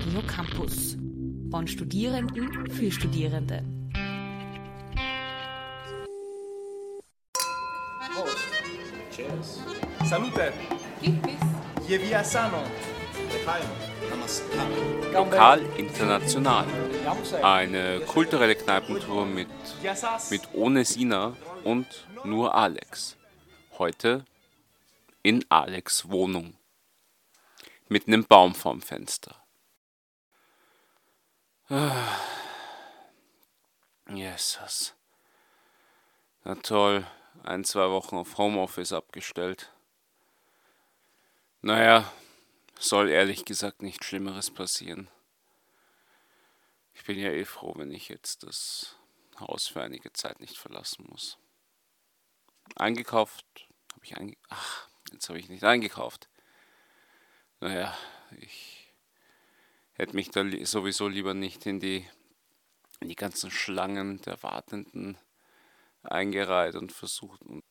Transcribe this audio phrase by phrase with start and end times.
[0.00, 0.96] Radio Campus.
[1.50, 3.62] Von Studierenden für Studierende.
[9.14, 9.60] Cheers.
[10.08, 10.52] Salute.
[11.86, 12.62] Je via sano.
[15.12, 16.64] Lokal international.
[17.42, 19.48] Eine kulturelle Kneipentour mit,
[20.30, 21.86] mit ohne Sina und
[22.24, 23.18] nur Alex.
[23.78, 24.24] Heute
[25.22, 26.54] in Alex Wohnung.
[27.90, 29.39] Mit einem Baum vorm Fenster.
[31.72, 32.18] Ah.
[34.08, 34.92] Jesus.
[36.42, 37.06] Na toll,
[37.44, 39.72] ein, zwei Wochen auf Homeoffice abgestellt.
[41.62, 42.12] Naja,
[42.76, 45.08] soll ehrlich gesagt nichts Schlimmeres passieren.
[46.94, 48.96] Ich bin ja eh froh, wenn ich jetzt das
[49.38, 51.38] Haus für einige Zeit nicht verlassen muss.
[52.74, 53.46] Eingekauft
[53.92, 56.28] habe ich einge Ach, jetzt habe ich nicht eingekauft.
[57.60, 57.96] Naja,
[58.40, 58.79] ich
[60.00, 62.08] hätte mich da sowieso lieber nicht in die,
[63.00, 65.18] in die ganzen Schlangen der Wartenden
[66.02, 67.62] eingereiht und versucht und,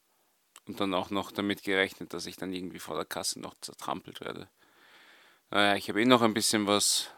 [0.68, 4.22] und dann auch noch damit gerechnet, dass ich dann irgendwie vor der Kasse noch zertrampelt
[4.22, 4.48] werde.
[5.50, 7.10] Naja, ich habe eh noch ein bisschen was.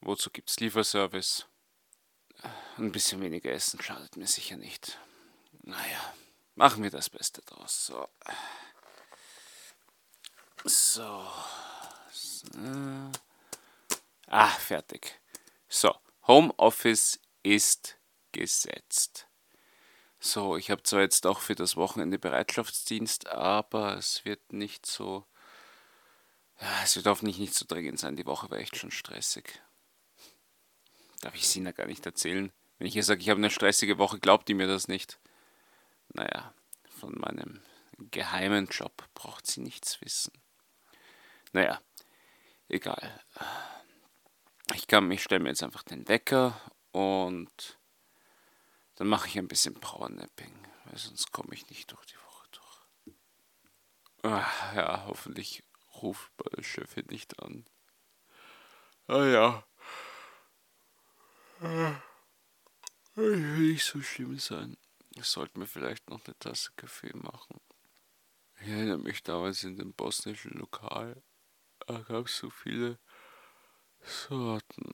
[0.00, 1.46] Wozu gibt es Lieferservice?
[2.78, 4.98] Ein bisschen weniger Essen schadet mir sicher nicht.
[5.62, 6.14] Naja,
[6.54, 7.86] machen wir das Beste draus.
[7.86, 8.08] So.
[10.64, 11.26] So.
[12.12, 13.10] so.
[14.32, 15.20] Ah, fertig.
[15.68, 15.92] So,
[16.28, 17.98] Homeoffice ist
[18.30, 19.26] gesetzt.
[20.20, 25.26] So, ich habe zwar jetzt auch für das Wochenende Bereitschaftsdienst, aber es wird nicht so.
[26.84, 28.14] Es wird hoffentlich nicht so dringend sein.
[28.14, 29.60] Die Woche war echt schon stressig.
[31.22, 32.52] Darf ich Sina gar nicht erzählen?
[32.78, 35.18] Wenn ich ihr sage, ich habe eine stressige Woche, glaubt die mir das nicht.
[36.10, 36.54] Naja,
[37.00, 37.62] von meinem
[37.98, 40.32] geheimen Job braucht sie nichts wissen.
[41.52, 41.80] Naja,
[42.68, 43.24] egal.
[44.74, 46.60] Ich kann, ich stelle mir jetzt einfach den Wecker
[46.92, 47.78] und
[48.96, 50.54] dann mache ich ein bisschen Powernapping,
[50.84, 53.16] weil sonst komme ich nicht durch die Woche durch.
[54.22, 55.64] Ach, ja, hoffentlich
[56.02, 57.64] ruft meine Chefin nicht an.
[59.06, 59.64] Ah ja.
[63.14, 64.76] will nicht so schlimm sein.
[65.16, 67.60] Ich sollte mir vielleicht noch eine Tasse Kaffee machen.
[68.60, 71.22] Ich erinnere mich damals in dem bosnischen Lokal.
[71.86, 72.98] Da gab es so viele
[74.04, 74.92] Sorten.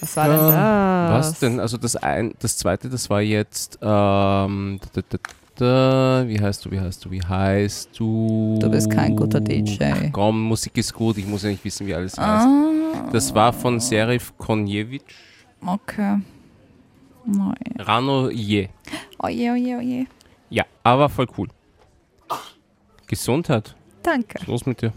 [0.00, 0.54] Was war denn das?
[1.34, 1.60] Was denn?
[1.60, 5.18] Also das ein, das zweite, das war jetzt ähm, da, da,
[5.54, 8.58] da, wie heißt du, wie heißt du, wie heißt du?
[8.60, 9.78] Du bist kein guter DJ.
[9.84, 12.46] Ach, komm, Musik ist gut, ich muss ja nicht wissen, wie alles heißt.
[12.46, 15.02] Ah, Das war von Serif Konjevic.
[15.64, 16.20] Okay.
[17.24, 17.74] Nein.
[17.78, 18.68] Rano Je.
[19.18, 20.06] Oje, oje, oje.
[20.50, 21.48] Ja, aber voll cool.
[23.06, 23.74] Gesundheit.
[24.02, 24.34] Danke.
[24.34, 24.92] Was ist los mit dir?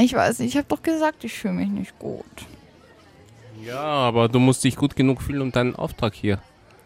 [0.00, 2.46] Ich weiß nicht, ich habe doch gesagt, ich fühle mich nicht gut.
[3.64, 6.40] Ja, aber du musst dich gut genug fühlen, um deinen Auftrag hier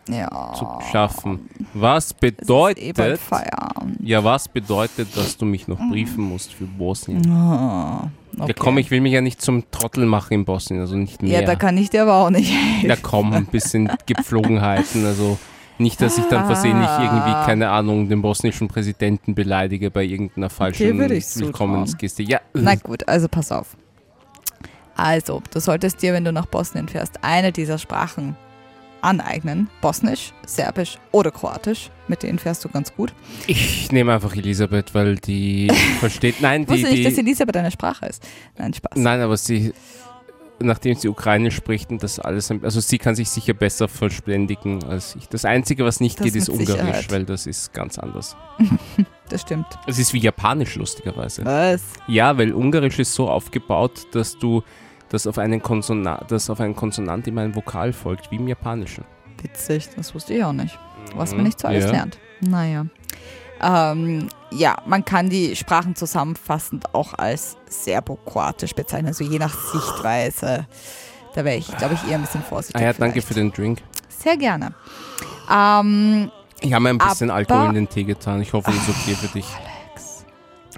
[0.08, 0.52] Ja.
[0.54, 1.48] zu schaffen.
[1.72, 3.96] Was eh bedeutet, Feierabend.
[4.00, 7.26] ja, was bedeutet, dass du mich noch briefen musst für Bosnien?
[7.30, 8.48] Ah, okay.
[8.48, 11.40] Ja, komm, ich will mich ja nicht zum Trottel machen in Bosnien, also nicht mehr.
[11.40, 12.88] Ja, da kann ich dir aber auch nicht helfen.
[12.88, 15.38] Ja, komm, ein bisschen Gepflogenheiten, also
[15.78, 17.02] nicht, dass ich dann versehentlich Ah.
[17.02, 21.46] irgendwie, keine Ahnung, den bosnischen Präsidenten beleidige bei irgendeiner falschen zutrauen.
[21.46, 22.22] Willkommensgeste.
[22.22, 23.76] Ja, Na gut, also pass auf.
[24.96, 28.36] Also, du solltest dir, wenn du nach Bosnien fährst, eine dieser Sprachen
[29.04, 29.68] aneignen.
[29.80, 31.90] Bosnisch, Serbisch oder Kroatisch.
[32.08, 33.14] Mit denen fährst du ganz gut.
[33.46, 35.68] ich nehme einfach Elisabeth, weil die
[36.00, 38.22] versteht, nein, Ich die, wusste nicht, dass die, Elisabeth eine Sprache ist.
[38.58, 38.92] Nein, Spaß.
[38.96, 39.72] nein, aber sie,
[40.60, 45.16] nachdem sie Ukrainisch spricht und das alles, also sie kann sich sicher besser verständigen als
[45.16, 45.28] ich.
[45.28, 47.12] Das Einzige, was nicht Das geht, ist Ungarisch, Sicherheit.
[47.12, 48.36] weil das ist ganz anders.
[49.30, 49.66] Das stimmt.
[49.86, 51.46] Es ist wie Japanisch, lustigerweise.
[51.46, 51.80] Was?
[52.06, 54.62] Ja, weil Ungarisch ist so aufgebaut, dass du
[55.08, 59.04] das auf einen Konsonant, dass auf einen Konsonant immer ein Vokal folgt, wie im Japanischen.
[59.42, 60.78] Witzig, das wusste ich auch nicht.
[61.14, 61.44] Was man Mhm.
[61.46, 61.90] nicht so alles Ja.
[61.90, 62.18] lernt.
[62.40, 62.86] Naja.
[63.60, 70.66] Ähm, ja, man kann die Sprachen zusammenfassend auch als Serbo-Kroatisch bezeichnen, also je nach Sichtweise.
[71.34, 72.80] Da wäre ich, glaube ich, eher ein bisschen vorsichtig.
[72.80, 73.28] Ah ja, danke vielleicht.
[73.28, 73.80] für den Drink.
[74.08, 74.74] Sehr gerne.
[75.50, 76.30] Ähm,
[76.60, 78.40] Ich habe mir ein bisschen Aber- Alkohol in den Tee getan.
[78.40, 79.46] Ich hoffe, das ist okay für dich.
[79.56, 80.24] Alex,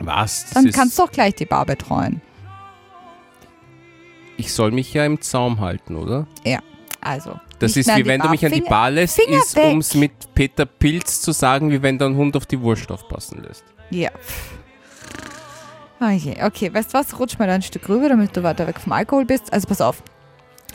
[0.01, 0.45] Was?
[0.45, 2.21] Das dann kannst du doch gleich die Bar betreuen.
[4.37, 6.27] Ich soll mich ja im Zaum halten, oder?
[7.01, 7.39] Also.
[7.59, 8.31] Das ist wie wenn du Bar.
[8.33, 11.81] mich an die Bar lässt, Finger ist, um es mit Peter Pilz zu sagen, wie
[11.81, 13.65] wenn du einen Hund auf die Wurst aufpassen lässt.
[13.91, 14.11] Ja.
[15.99, 17.19] Okay, okay, weißt du was?
[17.19, 19.53] Rutsch mal da ein Stück rüber, damit du weiter weg vom Alkohol bist.
[19.53, 20.03] Also pass auf.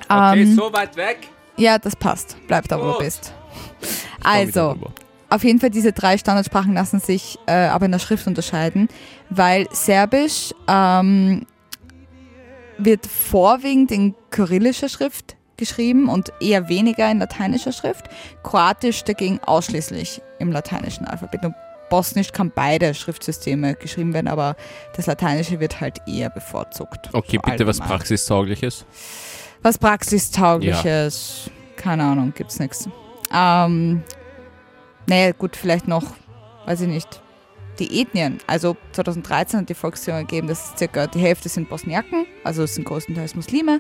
[0.10, 1.28] Ähm, so weit weg.
[1.58, 2.38] Ja, das passt.
[2.48, 3.34] Bleib da, wo du bist.
[4.24, 4.76] Also,
[5.30, 8.88] auf jeden Fall diese drei Standardsprachen lassen sich äh, aber in der Schrift unterscheiden,
[9.30, 11.46] weil Serbisch ähm,
[12.86, 18.06] wird vorwiegend in kyrillischer Schrift geschrieben und eher weniger in lateinischer Schrift.
[18.44, 21.46] Kroatisch dagegen ausschließlich im lateinischen Alphabet.
[21.46, 21.56] Und
[21.90, 24.56] Bosnisch kann beide Schriftsysteme geschrieben werden, aber
[24.96, 27.10] das Lateinische wird halt eher bevorzugt.
[27.14, 28.86] Okay, So bitte was praxistaugliches.
[29.62, 32.88] Was praxistaugliches, keine Ahnung, gibt's nichts.
[33.34, 34.04] Ähm,
[35.08, 36.06] naja, gut, vielleicht noch,
[36.66, 37.22] weiß ich nicht,
[37.80, 38.40] die Ethnien.
[38.48, 42.86] Also 2013 hat die Volkszählung ergeben, dass circa die Hälfte sind Bosniaken, also es sind
[42.86, 43.80] größtenteils Muslime,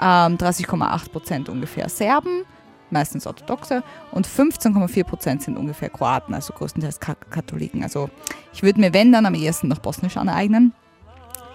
[0.00, 2.44] ähm, 30,8 Prozent ungefähr Serben,
[2.90, 7.82] meistens Orthodoxe und 15,4 Prozent sind ungefähr Kroaten, also größtenteils Ka Katholiken.
[7.82, 8.10] Also
[8.52, 10.72] ich würde mir, wenn dann, am ehesten noch Bosnisch aneignen.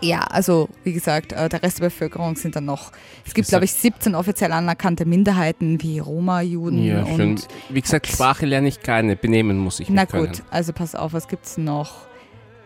[0.02, 2.92] Ja, also wie gesagt, äh, der Rest der Bevölkerung sind dann noch,
[3.26, 7.42] es gibt glaube ich 17 offiziell anerkannte Minderheiten wie Roma, Juden Ja, und schön.
[7.70, 10.28] Wie gesagt, Sprache lerne ich keine, benehmen muss ich na nicht können.
[10.28, 12.08] gut, also pass auf, was gibt's noch?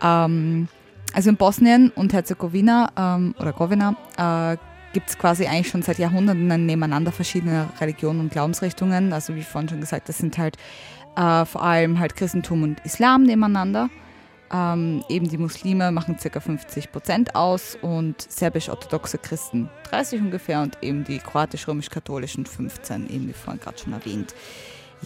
[0.02, 0.70] Ähm,
[1.14, 4.58] also in Bosnien und Herzegowina ähm, oder Govina äh,
[4.94, 9.12] gibt es quasi eigentlich schon seit Jahrhunderten ein Nebeneinander verschiedene Religionen und Glaubensrichtungen.
[9.12, 10.58] Also wie vorhin schon gesagt, das sind halt
[11.18, 13.90] äh, vor allem halt Christentum und Islam nebeneinander.
[14.56, 16.40] Ähm, eben die Muslime machen ca.
[16.40, 23.34] 50 Prozent aus und serbisch-orthodoxe Christen 30 ungefähr und eben die kroatisch-römisch-katholischen 15, eben wie
[23.34, 24.34] vorhin gerade schon erwähnt.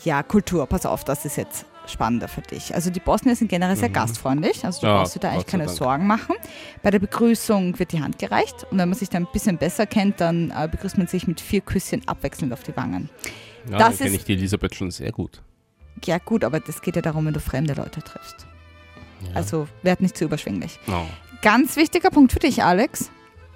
[0.04, 2.76] Ja, Kultur, pass auf, das ist jetzt spannender für dich.
[2.76, 3.94] Also die Bosnier sind generell sehr Mhm.
[3.94, 5.78] gastfreundlich, also du Ja, brauchst dir da eigentlich keine Dank.
[5.78, 6.36] Sorgen machen.
[6.84, 9.88] Bei der Begrüßung wird die Hand gereicht und wenn man sich dann ein bisschen besser
[9.88, 13.10] kennt, dann äh, begrüßt man sich mit vier Küsschen abwechselnd auf die Wangen.
[13.72, 15.42] Ja, Das kenne ich die Elisabeth schon sehr gut.
[16.06, 18.46] Ja gut, aber das geht ja darum, wenn du fremde Leute triffst.
[19.22, 19.36] Ja.
[19.36, 20.80] Also werd nicht zu überschwänglich.
[20.88, 21.06] Oh,
[21.42, 23.10] Ganz wichtiger Punkt für dich, Alex.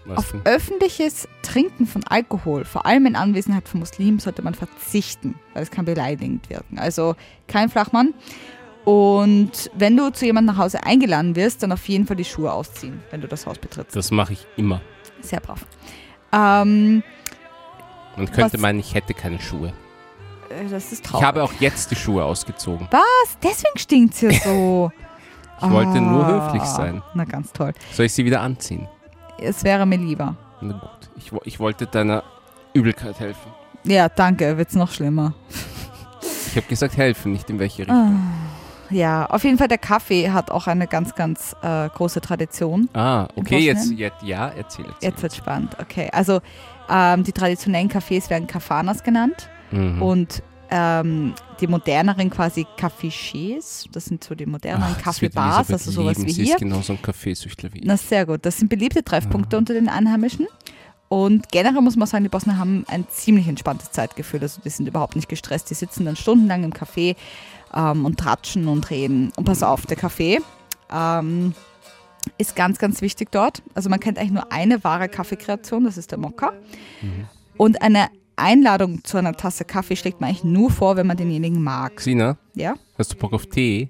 [0.06, 0.42] was Auf denn?
[0.46, 5.72] öffentliches Trinken von Alkohol, vor allem in Anwesenheit von Muslimen, sollte man verzichten, weil es
[5.72, 6.80] kann beleidigend wirken.
[6.80, 7.16] Also
[7.48, 8.14] kein Flachmann.
[8.86, 12.52] Und wenn du zu jemandem nach Hause eingeladen wirst, dann auf jeden Fall die Schuhe
[12.52, 13.96] ausziehen, wenn du das Haus betrittst.
[13.96, 14.82] Das mache ich immer.
[15.22, 15.66] Sehr brav.
[16.34, 17.02] Ähm,
[18.18, 19.72] Man könnte Was- meinen, ich hätte keine Schuhe.
[20.50, 21.26] äh, das ist Ich traurig.
[21.26, 22.88] habe auch jetzt die Schuhe ausgezogen.
[22.92, 23.38] Was?
[23.42, 24.92] Deswegen stinkt es hier so.
[25.64, 27.02] Ich wollte nur Ah, höflich sein.
[27.14, 27.74] Na, ganz toll.
[27.92, 28.88] Soll ich sie wieder anziehen?
[29.40, 30.36] Es wäre mir lieber.
[30.62, 31.10] Na gut.
[31.18, 32.24] Ich, ich wollte deiner
[32.74, 33.52] Übelkeit helfen.
[33.86, 35.34] Ja, danke, wird's noch schlimmer.
[36.48, 38.20] Ich habe gesagt helfen, nicht in welche Richtung.
[38.90, 42.90] Ja, auf jeden Fall der Kaffee hat auch eine ganz, ganz äh, große Tradition.
[42.94, 45.10] Ah, okay, jetzt, jetzt, ja, erzähl, erzähl.
[45.10, 45.76] Jetzt wird spannend.
[45.82, 46.42] Okay, also
[46.90, 50.02] ähm, die traditionellen Cafés werden Kafanas genannt Mhm.
[50.04, 50.44] und
[50.76, 56.18] ähm, die moderneren quasi Cafés, das sind so die moderneren Ach, wird Kaffeebars, also sowas
[56.18, 56.30] lieben.
[56.30, 56.58] wie Sie ist hier.
[56.58, 57.86] genauso ein Kaffeesüchtler wie ich.
[57.86, 59.60] Na sehr gut, das sind beliebte Treffpunkte Ah.
[59.60, 60.48] unter den Einheimischen.
[61.10, 64.42] Und generell muss man sagen, die Bosnier haben ein ziemlich entspanntes Zeitgefühl.
[64.42, 65.70] Also die sind überhaupt nicht gestresst.
[65.70, 67.16] Die sitzen dann stundenlang im Café
[67.72, 69.32] ähm, und tratschen und reden.
[69.36, 70.42] Und pass auf, der Kaffee
[70.92, 71.54] ähm,
[72.40, 73.62] ist ganz, ganz wichtig dort.
[73.76, 76.52] Also man kennt eigentlich nur eine wahre Kaffeekreation, das ist der Mokka.
[77.04, 77.28] Mhm.
[77.58, 81.62] Und eine Einladung zu einer Tasse Kaffee schlägt man eigentlich nur vor, wenn man denjenigen
[81.62, 82.02] mag.
[82.02, 82.76] Sina, Ja?
[82.98, 83.90] hast du Bock auf Tee?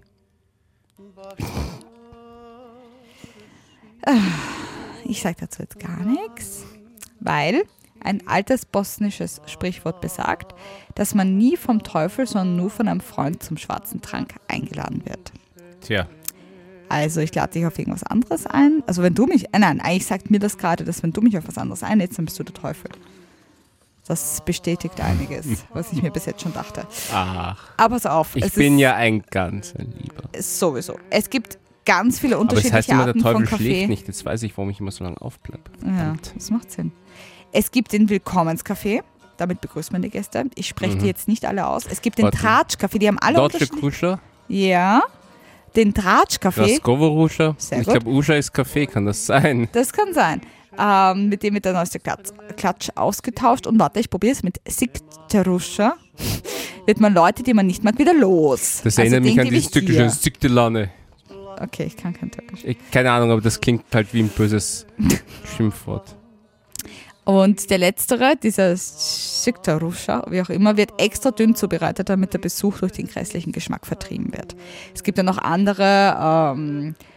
[5.05, 6.65] Ich sage dazu jetzt gar nichts,
[7.19, 7.63] weil
[8.01, 10.53] ein altes bosnisches Sprichwort besagt,
[10.95, 15.31] dass man nie vom Teufel, sondern nur von einem Freund zum schwarzen Trank eingeladen wird.
[15.81, 16.07] Tja,
[16.89, 18.83] Also ich lade dich auf irgendwas anderes ein.
[18.87, 21.37] Also wenn du mich, äh, nein, eigentlich sagt mir das gerade, dass wenn du mich
[21.37, 22.91] auf was anderes einlädst, dann bist du der Teufel.
[24.07, 26.85] Das bestätigt einiges, was ich mir bis jetzt schon dachte.
[27.13, 30.23] ach, Aber pass auf, ich bin ist, ja ein ganz ein Lieber.
[30.41, 30.99] sowieso.
[31.09, 33.63] Es gibt ganz viele Aber es unterschiedliche heißt immer, der von Teufel Kaffee.
[33.63, 34.07] schläft nicht.
[34.07, 35.63] Jetzt weiß ich, warum ich immer so lange aufbleibe.
[35.85, 36.91] Ja, das macht Sinn.
[37.53, 39.03] Es gibt den Willkommenscafé.
[39.37, 40.45] Damit begrüßt man die Gäste.
[40.55, 41.07] Ich spreche die Mhm.
[41.07, 41.85] jetzt nicht alle aus.
[41.89, 42.37] Es gibt den Warte.
[42.37, 42.99] Tratschkaffee.
[42.99, 43.67] Die haben alle Deutsche.
[43.67, 45.01] Kuscher, Ja.
[45.75, 46.73] Den Tratschkaffee.
[46.75, 47.55] Raskovo-Ruscher.
[47.57, 49.69] Sehr Ich glaube, Uscha ist Kaffee, kann das sein?
[49.71, 50.41] Das kann sein.
[50.77, 53.67] Ähm, mit dem wird der Klatsch, Klatsch ausgetauscht.
[53.67, 55.95] Und warte, ich probiere es mit Sikteruscha.
[56.85, 58.81] wird man Leute, die man nicht mag, wieder los.
[58.83, 60.89] Das Also erinnert mich den an dieses türkische Siktelane.
[61.61, 62.61] Okay, ich kann kein Türkisch.
[62.63, 64.85] Ich, keine Ahnung, aber das klingt halt wie ein böses
[65.55, 66.15] Schimpfwort.
[67.25, 72.79] Und der letztere, dieser Siktarusha, wie auch immer, wird extra dünn zubereitet, damit der Besuch
[72.79, 74.55] durch den grässlichen Geschmack vertrieben wird.
[74.93, 77.12] Es gibt ja noch andere ähm, äh,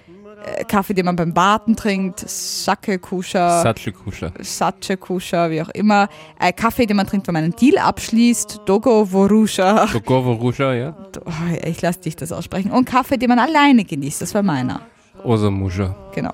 [0.69, 4.33] Kaffee, den man beim Baden trinkt, Sake-Kusha, Satschel-Kuscher.
[4.41, 6.09] Sache-Kusha, wie auch immer.
[6.39, 9.87] Äh, Kaffee, den man trinkt, wenn man einen Deal abschließt, Dogo-Vorusha.
[9.87, 10.97] Dogovo-Ruscher, ja?
[11.25, 11.31] Oh,
[11.65, 12.71] ich lasse dich das aussprechen.
[12.71, 14.83] Und Kaffee, den man alleine genießt, das war meiner.
[15.25, 15.97] Osamuscha.
[16.15, 16.33] Genau.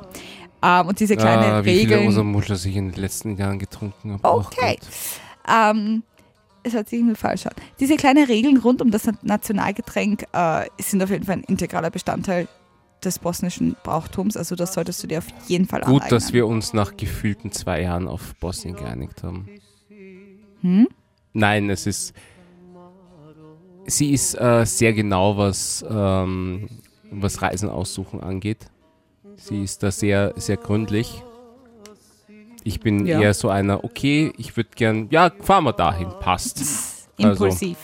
[0.62, 2.08] Ähm, und diese kleine Ah, wie viele Regeln.
[2.08, 4.28] Osamuscha ich in den letzten Jahren getrunken habe.
[4.28, 4.78] Okay.
[5.48, 6.02] Ähm,
[6.62, 7.54] es hört sich irgendwie falsch an.
[7.80, 12.48] Diese kleinen Regeln rund um das Nationalgetränk äh, sind auf jeden Fall ein integraler Bestandteil
[13.04, 14.36] des bosnischen Brauchtums.
[14.36, 16.10] Also das solltest du dir auf jeden Fall Gut, aneignen.
[16.10, 19.48] dass wir uns nach gefühlten zwei Jahren auf Bosnien geeinigt haben.
[20.62, 20.88] Hm?
[21.32, 22.14] Nein, es ist.
[23.86, 26.68] Sie ist äh, sehr genau, was, ähm,
[27.10, 28.66] was Reisen aussuchen angeht.
[29.36, 31.22] Sie ist da sehr, sehr gründlich.
[32.64, 33.20] Ich bin Ja.
[33.20, 36.62] eher so einer, okay, ich würde gern, ja, fahren wir dahin, passt.
[37.18, 37.76] Also, Impulsiv.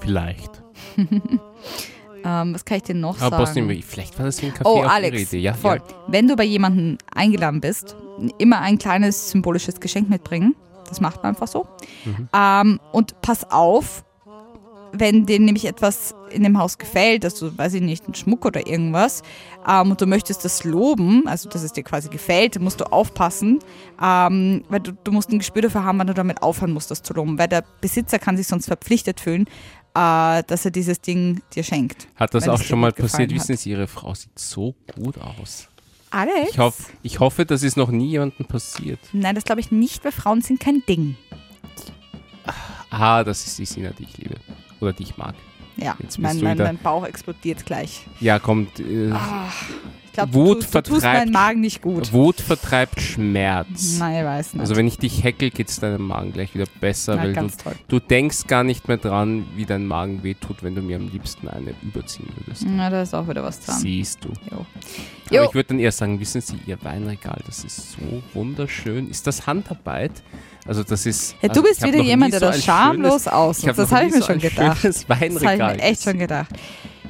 [0.00, 0.62] vielleicht.
[2.24, 3.66] Ähm, was kann ich dir noch Aber sagen?
[3.66, 5.36] Bosnien, vielleicht war das ein Café Oh, auf Alex, Rede.
[5.36, 5.76] Ja, voll.
[5.76, 5.94] Ja.
[6.08, 7.96] Wenn du bei jemandem eingeladen bist,
[8.38, 10.54] immer ein kleines symbolisches Geschenk mitbringen.
[10.88, 11.66] Das macht man einfach so.
[12.04, 12.28] Mhm.
[12.34, 14.04] Ähm, und pass auf,
[14.92, 18.66] wenn dir nämlich etwas in dem Haus gefällt, also weiß ich nicht, ein Schmuck oder
[18.66, 19.22] irgendwas,
[19.68, 22.84] ähm, und du möchtest das loben, also dass es dir quasi gefällt, dann musst du
[22.84, 23.58] aufpassen,
[24.00, 27.02] ähm, weil du, du musst ein Gespür dafür haben, wann du damit aufhören musst, das
[27.02, 29.46] zu loben, weil der Besitzer kann sich sonst verpflichtet fühlen,
[29.94, 32.08] dass er dieses Ding dir schenkt.
[32.16, 33.32] Hat das auch schon mal passiert?
[33.32, 35.68] Wissen Sie, Ihre Frau sieht so gut aus.
[36.10, 36.50] Alex?
[36.50, 39.00] Ich, hoff, ich hoffe, das ist noch nie jemandem passiert.
[39.12, 41.16] Nein, das glaube ich nicht, weil Frauen sind kein Ding.
[42.90, 44.36] Ah, das ist die Sina, die ich liebe.
[44.80, 45.34] Oder die ich mag.
[45.76, 48.06] Ja, mein, mein, mein Bauch explodiert gleich.
[48.20, 48.78] Ja, kommt.
[48.78, 52.12] Äh, Ich glaube, Wut du, tust- tust vertreibt- meinen Magen nicht gut.
[52.12, 53.96] Wut vertreibt Schmerz.
[53.98, 54.60] Nein, ich weiß nicht.
[54.60, 57.46] Also wenn ich dich heckel, geht es deinem Magen gleich wieder besser, Na, weil du,
[57.48, 57.74] toll.
[57.88, 61.48] du denkst gar nicht mehr dran, wie dein Magen wehtut, wenn du mir am liebsten
[61.48, 62.64] eine überziehen würdest.
[62.66, 63.78] Na, da ist auch wieder was dran.
[63.78, 64.28] Siehst du.
[64.50, 64.64] Jo.
[65.26, 65.44] Aber Jo.
[65.48, 69.08] ich würde dann eher sagen, wissen Sie, Ihr Weinregal, das ist so wunderschön.
[69.10, 70.12] Ist das Handarbeit?
[70.66, 71.32] Also das ist...
[71.42, 73.60] Ja, also du bist ich hab wieder jemand, der so das schamlos aus.
[73.60, 74.84] Das habe ich mir so schon gedacht.
[74.84, 76.50] Das habe ich mir echt schon gedacht.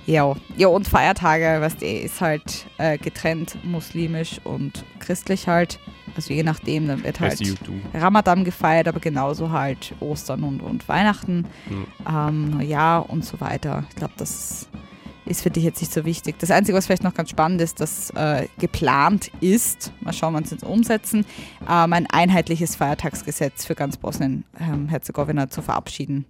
[0.06, 5.78] Ja, ja und Feiertage, weißt du, ist halt äh, getrennt muslimisch und christlich halt.
[6.16, 7.40] Also je nachdem, dann wird halt.
[7.92, 11.87] Ramadan gefeiert, aber genauso halt Ostern und, und Weihnachten, Hm.
[12.08, 13.84] ähm, Neujahr und so weiter.
[13.90, 14.68] Ich glaube, das
[15.26, 16.38] ist für dich jetzt nicht so wichtig.
[16.38, 20.44] Das Einzige, was vielleicht noch ganz spannend ist, dass äh, geplant ist, mal schauen, wann
[20.44, 21.25] sie es umsetzen,
[21.62, 26.26] ähm, ein einheitliches Feiertagsgesetz für ganz Bosnien-Herzegowina zu verabschieden.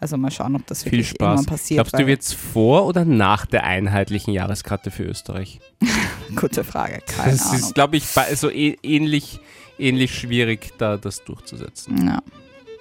[0.00, 1.46] Also mal schauen, ob das Viel wirklich irgendwann Spaß.
[1.46, 1.76] passiert.
[1.78, 5.60] Glaubst du, weil- wird's vor oder nach der einheitlichen Jahreskarte für Österreich?
[6.36, 7.56] Gute Frage, keine das Ahnung.
[7.60, 9.40] ist, glaube ich, bei- also eh- ähnlich,
[9.78, 12.06] ähnlich schwierig, da das durchzusetzen.
[12.06, 12.22] ja.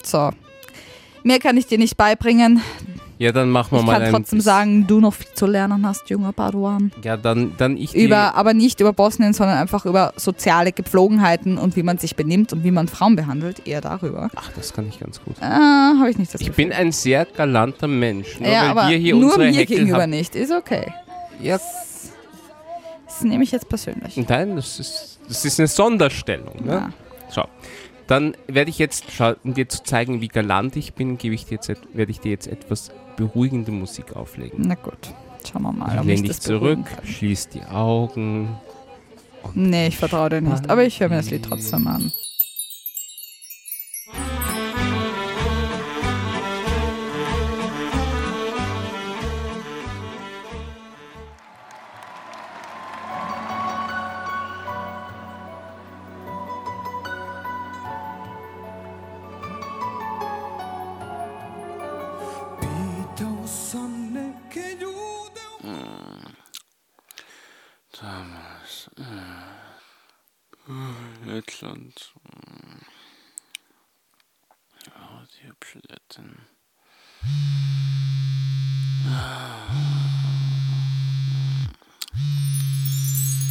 [0.03, 0.29] So.
[1.23, 2.61] Mehr kann ich dir nicht beibringen.
[3.19, 5.85] Ja, dann machen wir Ich mal kann ein trotzdem sagen, du noch viel zu lernen
[5.87, 6.91] hast, junger Paduan.
[7.03, 11.75] Ja, dann, dann ich Über, aber nicht über Bosnien, sondern einfach über soziale Gepflogenheiten und
[11.75, 13.65] wie man sich benimmt und wie man Frauen behandelt.
[13.67, 14.29] Eher darüber.
[14.35, 15.35] Ach, das kann ich ganz gut.
[15.41, 16.65] Äh, Habe ich nicht das Ich Gefühl.
[16.65, 18.39] bin ein sehr galanter Mensch.
[18.39, 20.11] Nur ja, aber nur mir Heckel gegenüber haben.
[20.11, 20.35] nicht.
[20.35, 20.93] Ist okay.
[21.41, 21.59] Ja,
[23.05, 24.15] Das nehme ich jetzt persönlich.
[24.29, 26.63] nein, das ist, das ist eine Sonderstellung.
[26.63, 26.71] Ne?
[26.73, 26.89] Ja.
[27.33, 27.47] Schau.
[28.05, 29.05] Dann werde ich jetzt,
[29.43, 32.19] um dir zu zeigen, wie galant ich bin, gebe ich dir jetzt, et- werde ich
[32.19, 34.65] dir jetzt etwas beruhigende Musik auflegen.
[34.65, 35.13] Na gut,
[35.45, 35.93] schauen wir mal.
[35.93, 38.55] Ich ob lehn mich dich zurück, schließ die Augen.
[39.53, 40.69] Nee, ich vertraue dir nicht.
[40.69, 42.11] Aber ich höre mir das Lied trotzdem an.
[67.99, 68.89] Damals.
[68.97, 69.01] Äh,
[71.25, 72.13] Lettland.
[74.85, 76.37] Ja, die hübsche Lettin.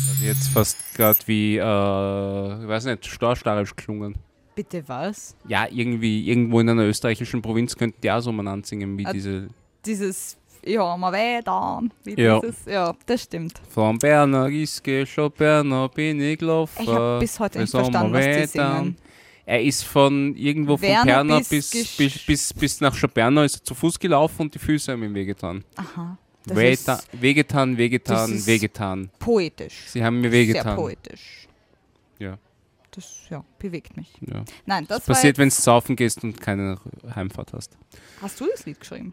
[0.09, 4.14] Hat jetzt fast gerade wie, äh, ich weiß nicht, Storstarisch klungen.
[4.54, 5.37] Bitte was?
[5.47, 9.12] Ja, irgendwie, irgendwo in einer österreichischen Provinz könnten die auch so mal ansingen wie Ah,
[9.12, 9.49] diese
[9.85, 11.40] Dieses, ja, mal weh.
[12.04, 12.40] Wie Ja.
[12.66, 13.61] Ja, das stimmt.
[13.70, 16.82] Von Berner Giske, schon Berner bin ich gelaufen.
[16.82, 18.96] Ich habe bis heute nicht verstanden, man was die singen.
[19.49, 23.44] Er ist von irgendwo von Werner Perner bis bis, Gesch- bis, bis, bis nach Schoperner
[23.44, 25.64] ist er zu Fuß gelaufen und die Füße haben ihm wehgetan.
[25.76, 26.18] Aha.
[26.44, 29.11] Das Wehta ist wehgetan, wehgetan, das wehgetan.
[29.18, 29.75] poetisch.
[29.88, 30.76] Sie haben mir Sehr wehgetan.
[30.76, 31.46] poetisch.
[32.18, 32.38] Ja.
[32.92, 34.08] Das ja, bewegt mich.
[34.20, 34.44] Ja.
[34.64, 36.78] Nein, das Das passiert, wenn du saufen gehst und keine
[37.14, 37.76] Heimfahrt hast.
[38.23, 39.12] Hast du das Lied geschrieben?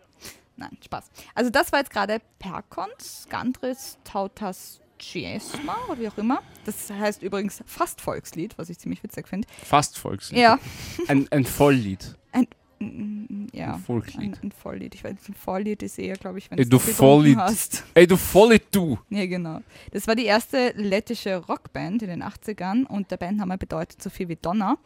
[0.55, 1.09] Nein, Spaß.
[1.35, 6.41] Also das war jetzt gerade Perkons, Gandris, Tautas, Chiesma oder wie auch immer.
[6.65, 9.47] Das heißt übrigens fast Volkslied, was ich ziemlich witzig finde.
[9.65, 10.39] Fast Volkslied.
[10.39, 10.59] Ja.
[11.07, 12.15] Ein, ein Volllied.
[12.79, 13.73] Mm, Ja.
[13.75, 14.33] Ein Volkslied.
[14.35, 14.95] Ein, ein Volllied.
[14.95, 17.37] Ich weiß, ein Volllied ist eher, glaube ich, wenn Ey, du Volllied.
[17.37, 17.83] hast.
[17.93, 18.99] Ey, du Volllied, du!
[19.09, 19.61] Ja, genau.
[19.91, 24.27] Das war die erste lettische Rockband in den 80ern und der Bandname bedeutet so viel
[24.29, 24.77] wie Donner.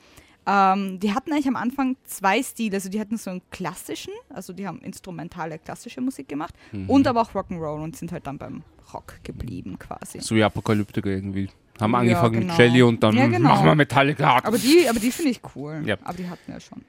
[0.50, 2.76] Ähm, die hatten eigentlich am Anfang zwei Stile.
[2.78, 6.90] Also die hatten so einen klassischen, also die haben instrumentale klassische Musik gemacht Mhm.
[6.90, 8.64] und aber auch Rock'n'Roll und sind halt dann beim
[8.94, 10.22] Rock geblieben quasi.
[10.22, 11.50] So wie Apokalyptiker irgendwie.
[11.80, 12.54] Haben Ja, angefangen genau.
[12.54, 13.50] mit Jelly und dann Ja, genau.
[13.50, 14.38] machen wir Metallica.
[14.44, 15.84] Aber die, aber die finde ich cool.
[15.86, 15.98] Ja.
[16.04, 16.82] Aber die hatten ja schon.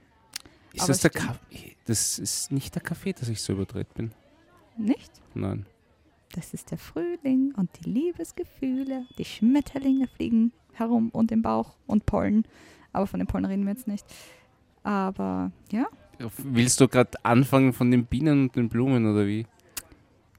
[0.72, 1.10] ist aber das der.
[1.10, 1.76] Kaffee?
[1.86, 4.12] Das ist nicht der Kaffee, dass ich so überdreht bin.
[4.76, 5.10] Nicht?
[5.34, 5.66] Nein.
[6.34, 9.06] Das ist der Frühling und die Liebesgefühle.
[9.18, 12.44] Die Schmetterlinge fliegen herum und im Bauch und Pollen.
[12.92, 14.04] Aber von den Pollen reden wir jetzt nicht.
[14.82, 15.86] Aber ja.
[16.38, 19.46] Willst du gerade anfangen von den Bienen und den Blumen oder wie?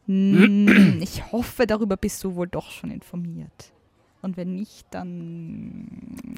[0.08, 3.72] Mm, ich hoffe, darüber bist du wohl doch schon informiert.
[4.22, 5.88] Und wenn nicht, dann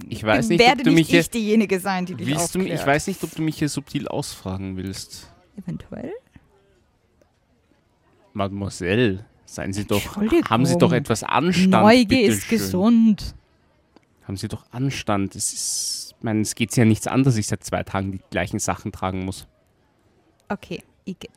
[0.10, 2.60] Ich weiß nicht, ob werde du nicht mich hier- ich diejenige sein, die dich du,
[2.62, 5.32] ich weiß nicht, ob du mich hier subtil ausfragen willst.
[5.58, 6.12] Eventuell.
[8.34, 10.02] Mademoiselle, seien Sie doch,
[10.50, 11.72] haben Sie doch etwas Anstand.
[11.72, 12.58] Neugier ist bitteschön.
[12.60, 13.36] gesund.
[14.24, 15.36] Haben Sie doch Anstand.
[15.36, 18.22] Es ist, ich meine, es geht ja nichts an, dass ich seit zwei Tagen die
[18.30, 19.48] gleichen Sachen tragen muss.
[20.50, 21.32] Okay, Igitt.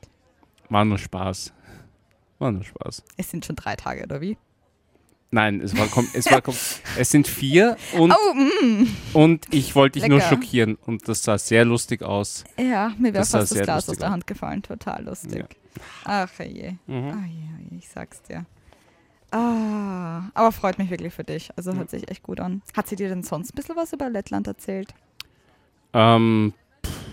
[0.69, 1.53] War nur Spaß.
[2.39, 3.03] War nur Spaß.
[3.17, 4.37] Es sind schon drei Tage, oder wie?
[5.31, 6.43] Nein, es war, es war
[6.99, 8.87] es sind vier und, Oh, mm.
[9.15, 10.31] und ich wollte dich nur Lecker.
[10.31, 12.45] schockieren und das sah sehr lustig aus.
[12.57, 14.11] Ja, mir wäre fast das Glas aus der.
[14.11, 14.63] Hand gefallen.
[14.63, 15.39] Total lustig.
[15.39, 15.47] Ja.
[16.05, 16.75] Ach je.
[16.87, 17.09] Mhm.
[17.11, 18.47] Ah, je, ich sag's dir.
[19.35, 21.51] Ah, aber freut mich wirklich für dich.
[21.57, 22.63] Also hört sich echt gut an.
[22.77, 24.95] Hat sie dir denn sonst ein bisschen was über Lettland erzählt?
[25.93, 26.55] Ähm,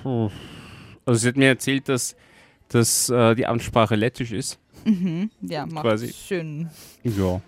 [0.03, 0.29] puh.
[1.03, 2.15] also sie hat mir erzählt, dass,
[2.67, 4.59] dass äh, die Amtssprache Lettisch ist.
[4.85, 5.31] Mhm.
[5.41, 6.13] Ja, macht Quasi.
[6.13, 6.69] schön.
[7.03, 7.41] Ja.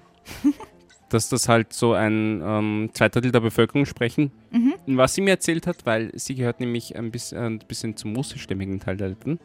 [1.09, 4.31] dass das halt so ein ähm, zwei Drittel der Bevölkerung sprechen.
[4.49, 4.73] Mhm.
[4.87, 8.79] Was sie mir erzählt hat, weil sie gehört nämlich ein bisschen, ein bisschen zum russischstämmigen
[8.79, 9.39] Teil der Letten,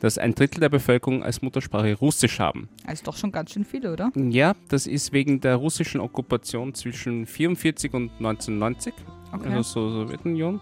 [0.00, 2.68] dass ein Drittel der Bevölkerung als Muttersprache Russisch haben.
[2.86, 4.10] Also doch schon ganz schön viele, oder?
[4.16, 8.94] Ja, das ist wegen der russischen Okkupation zwischen 44 und 1990,
[9.32, 9.48] Okay.
[9.48, 10.60] also so Sowjetunion.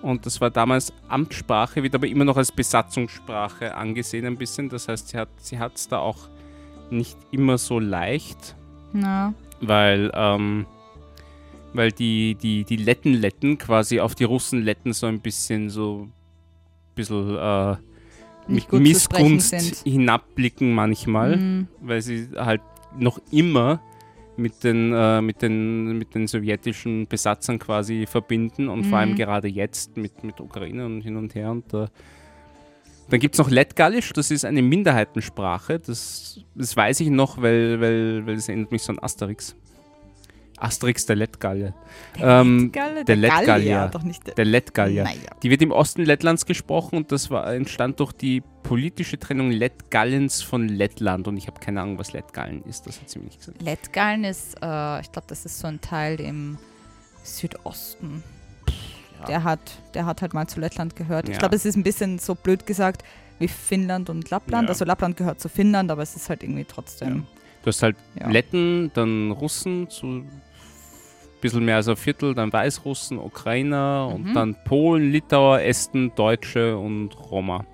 [0.00, 4.68] Und das war damals Amtssprache, wird aber immer noch als Besatzungssprache angesehen ein bisschen.
[4.68, 6.28] Das heißt, sie hat sie hat's da auch
[6.90, 8.54] nicht immer so leicht,
[8.92, 10.66] Na, weil, ähm,
[11.74, 16.12] weil die, die, die Letten-Letten quasi auf die Russen-Letten so ein bisschen so ein
[16.94, 17.76] bisschen äh,
[18.48, 19.92] Nicht zu Missgunst sind.
[19.92, 22.62] hinabblicken manchmal mm, weil sie halt
[22.98, 23.80] noch immer
[24.36, 29.16] mit den, äh, mit den, mit den sowjetischen Besatzern quasi verbinden und vor allem Mhm.
[29.16, 31.50] gerade jetzt mit, mit Ukraine und hin und her.
[31.50, 31.86] Und, äh,
[33.10, 35.78] dann gibt es noch Lettgallisch, das ist eine Minderheitensprache.
[35.80, 39.56] Das, das weiß ich noch, weil, weil, weil das erinnert mich so an Asterix.
[40.60, 41.74] Asterix der Lettgalle.
[42.18, 43.88] Ähm, Galle, der Gallier, Lettgallier.
[43.92, 44.34] doch nicht der.
[44.34, 45.04] Der Lettgallier.
[45.04, 45.18] Naja.
[45.42, 50.42] Die wird im Osten Lettlands gesprochen und das war, entstand durch die politische Trennung Lettgallens
[50.42, 51.28] von Lettland.
[51.28, 53.62] Und ich habe keine Ahnung, was Lettgallen ist, das hat sie mir nicht gesagt.
[53.62, 56.58] Lettgallen ist, äh, ich glaube, das ist so ein Teil im
[57.22, 58.22] Südosten.
[59.26, 59.58] Der, hat,
[59.94, 61.28] der hat halt mal zu Lettland gehört.
[61.28, 61.38] Ich Ja.
[61.40, 63.02] glaube, es ist ein bisschen so blöd gesagt
[63.40, 64.64] wie Finnland und Lappland.
[64.64, 64.68] Ja.
[64.70, 67.26] Also Lappland gehört zu Finnland, aber es ist halt irgendwie trotzdem.
[67.62, 68.28] Du hast halt Ja.
[68.28, 70.22] Letten, dann Russen, so
[71.40, 74.34] bisschen mehr als ein Viertel, dann Weißrussen, Ukrainer und Mhm.
[74.34, 77.64] dann Polen, Litauer, Esten, Deutsche und Roma.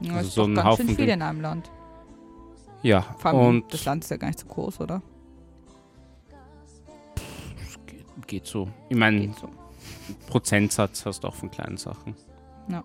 [0.00, 1.70] Ja, Also ist so doch ein ganz Haufen schön viel in einem Land.
[2.82, 5.02] Ja, Vor allem, und das Land ist ja gar nicht so groß, oder?
[7.86, 8.68] geht, geht so.
[8.88, 9.48] Ich meine, so.
[10.28, 12.14] Prozentsatz hast du auch von kleinen Sachen.
[12.68, 12.82] Ja.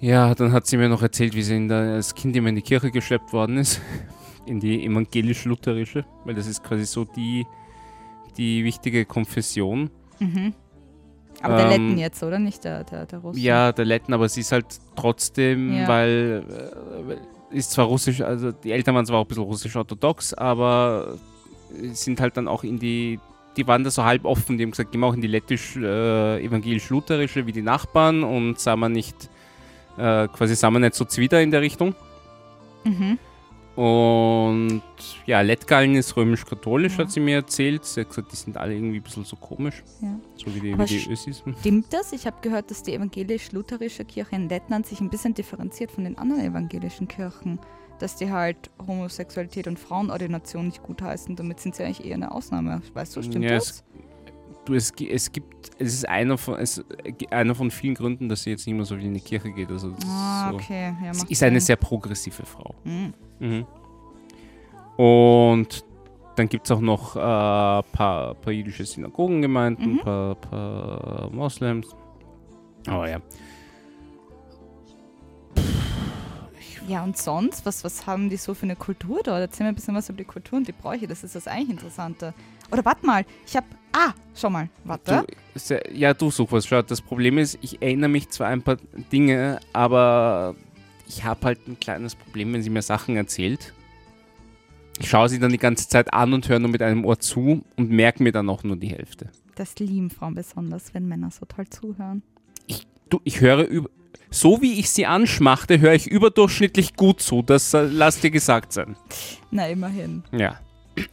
[0.00, 2.62] Ja, dann hat sie mir noch erzählt, wie sie der, als Kind immer in die
[2.62, 3.80] Kirche geschleppt worden ist.
[4.46, 7.46] In die evangelisch-lutherische, weil das ist quasi so die,
[8.36, 9.90] die wichtige Konfession.
[10.18, 10.54] Mhm.
[11.42, 12.38] Aber der Ähm, Letten jetzt, oder?
[12.38, 13.38] Nicht der, der, der Russe.
[13.40, 14.66] Ja, der Letten, aber sie ist halt
[14.96, 15.88] trotzdem, Ja.
[15.88, 16.44] weil
[17.50, 21.16] äh, ist zwar russisch, also die Eltern waren zwar auch ein bisschen russisch-orthodox, aber
[21.92, 23.18] sind halt dann auch in die,
[23.56, 27.46] die waren da so halb offen, die haben gesagt, gehen wir auch in die lettisch-evangelisch-lutherische
[27.46, 29.28] wie die Nachbarn und sagen wir nicht,
[29.98, 31.94] äh, quasi sagen wir nicht so zwider in der Richtung.
[32.84, 33.18] Mhm.
[33.76, 34.82] Und
[35.26, 36.98] ja, Lettgallen ist römisch-katholisch, Ja.
[37.04, 37.84] hat sie mir erzählt.
[37.84, 40.18] Sie hat gesagt, die sind alle irgendwie ein bisschen so komisch, Ja.
[40.36, 41.42] so wie die, Aber wie die Ösis.
[41.60, 42.12] Stimmt das?
[42.12, 46.16] Ich habe gehört, dass die evangelisch-lutherische Kirche in Lettland sich ein bisschen differenziert von den
[46.18, 47.58] anderen evangelischen Kirchen.
[48.00, 48.56] Dass die halt
[48.86, 51.36] Homosexualität und Frauenordination nicht gutheißen.
[51.36, 52.82] Damit sind sie eigentlich eher eine Ausnahme.
[52.92, 53.84] Weißt du, stimmt Ja, das?
[54.64, 58.44] Du, es, es gibt, es ist einer von, es, äh, einer von vielen Gründen, dass
[58.44, 59.70] sie jetzt nicht mehr so viel in die Kirche geht.
[59.70, 60.56] Also das Ah, ist, so.
[60.56, 60.94] okay.
[61.04, 62.74] Ja, ist eine sehr progressive Frau.
[62.84, 63.12] Mhm.
[63.40, 63.66] Mhm.
[64.96, 65.84] Und
[66.36, 69.98] dann gibt es auch noch ein äh, paar, paar jüdische Synagogengemeinden, ein Mhm.
[70.00, 71.88] paar, paar Moslems.
[72.86, 73.18] Aber ja.
[76.86, 77.64] Ja, und sonst?
[77.64, 79.40] Was, was haben die so für eine Kultur dort?
[79.40, 81.06] Erzähl mir ein bisschen was über die Kultur und die Bräuche.
[81.06, 82.34] Das ist das eigentlich Interessante.
[82.70, 85.24] Oder warte mal, ich habe Ah, schau mal, warte.
[85.54, 86.66] Du, ja, du such was.
[86.66, 88.76] Schau, das Problem ist, ich erinnere mich zwar ein paar
[89.12, 90.56] Dinge, aber
[91.06, 93.72] ich habe halt ein kleines Problem, wenn sie mir Sachen erzählt.
[94.98, 97.64] Ich schaue sie dann die ganze Zeit an und höre nur mit einem Ohr zu
[97.76, 99.30] und merke mir dann auch nur die Hälfte.
[99.54, 102.22] Das lieben Frauen besonders, wenn Männer so toll zuhören.
[103.10, 103.90] Du, ich höre über.
[104.30, 107.42] So wie ich sie anschmachte, höre ich überdurchschnittlich gut zu.
[107.42, 108.96] Das äh, lass dir gesagt sein.
[109.52, 110.24] Na, immerhin.
[110.32, 110.58] Ja,
[110.96, 111.08] ich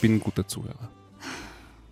[0.00, 0.88] bin ein guter Zuhörer.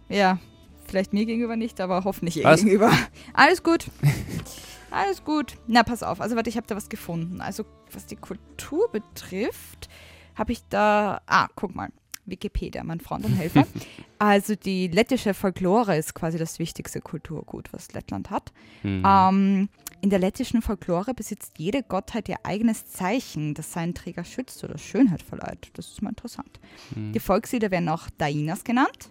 [0.09, 0.39] Ja,
[0.87, 2.61] vielleicht mir gegenüber nicht, aber hoffentlich ihr Was?
[2.61, 2.91] gegenüber.
[3.35, 3.87] Alles gut.
[4.91, 5.57] Alles gut.
[5.67, 6.21] Na, pass auf.
[6.21, 7.41] Also, warte, ich habe da was gefunden.
[7.41, 9.89] Also, was die Kultur betrifft,
[10.35, 11.21] habe ich da.
[11.27, 11.91] Ah, guck mal.
[12.31, 13.67] Wikipedia, mein Freund und Helfer.
[14.19, 18.53] also, die lettische Folklore ist quasi das wichtigste Kulturgut, was Lettland hat.
[18.83, 19.03] Hm.
[19.07, 19.69] Ähm,
[20.01, 24.79] in der lettischen Folklore besitzt jede Gottheit ihr eigenes Zeichen, das seinen Träger schützt oder
[24.79, 25.71] Schönheit verleiht.
[25.75, 26.61] Das ist mal interessant.
[26.95, 27.13] Hm.
[27.13, 29.11] Die Volkslieder werden auch Dainas genannt.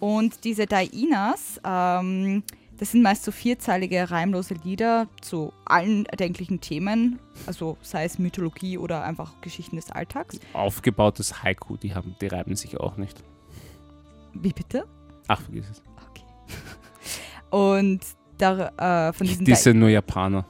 [0.00, 2.42] Und diese Dainas, ähm,
[2.80, 8.78] das sind meist so vierzeilige, reimlose Lieder zu allen erdenklichen Themen, also sei es Mythologie
[8.78, 10.40] oder einfach Geschichten des Alltags.
[10.54, 13.22] Aufgebautes Haiku, die, haben, die reiben sich auch nicht.
[14.32, 14.86] Wie bitte?
[15.28, 15.82] Ach, vergiss es.
[16.08, 16.24] Okay.
[17.50, 18.00] Und
[18.38, 20.46] da, äh, von diesen Die sind nur Japaner.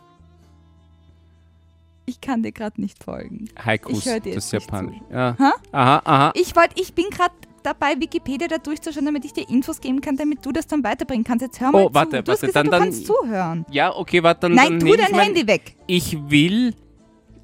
[2.07, 3.49] ich kann dir gerade nicht folgen.
[3.59, 5.01] Haikus, Ich hör dir das ist Japanisch.
[5.11, 5.35] Ja.
[5.73, 6.33] Aha, aha.
[6.37, 10.17] Ich wollte, ich bin gerade dabei, Wikipedia da durchzuschauen, damit ich dir Infos geben kann,
[10.17, 11.43] damit du das dann weiterbringen kannst.
[11.43, 11.95] Jetzt hör mal Oh, zu.
[11.95, 13.67] warte, du warte, gesagt, dann- du dann- kannst zuhören.
[13.71, 15.77] Ja, okay, warte, dann, Nein, dann tu dein mein, Handy weg.
[15.87, 16.75] Ich will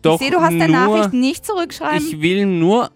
[0.03, 1.99] doch ich sehe, du hast nur, deine Nachricht nicht zurückschreiben.
[2.07, 2.91] Ich will nur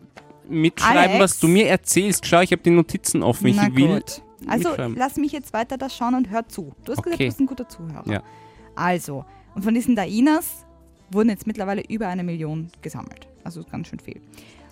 [0.49, 1.21] mitschreiben, Alex?
[1.21, 2.27] was du mir erzählst.
[2.27, 3.47] Schau, ich habe die Notizen offen.
[3.49, 3.87] Ich Na will.
[4.01, 4.23] gut.
[4.47, 6.73] Also lass mich jetzt weiter das schauen und hör zu.
[6.85, 7.25] Du hast gesagt, Okay.
[7.25, 8.03] du bist ein guter Zuhörer.
[8.07, 8.23] Ja.
[8.75, 10.65] Also, und von diesen Dainas
[11.13, 13.29] wurden jetzt mittlerweile über eine Million gesammelt.
[13.45, 14.21] Also ganz schön viel.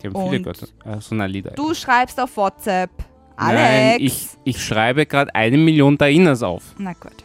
[0.03, 0.67] Die haben viele Und Götter.
[0.85, 1.53] Also, na, Lieder.
[1.53, 2.91] Du schreibst auf WhatsApp.
[3.37, 3.99] Nein, Alex.
[4.01, 6.75] ich, ich schreibe gerade eine Million Dainas auf.
[6.77, 7.25] Na gut.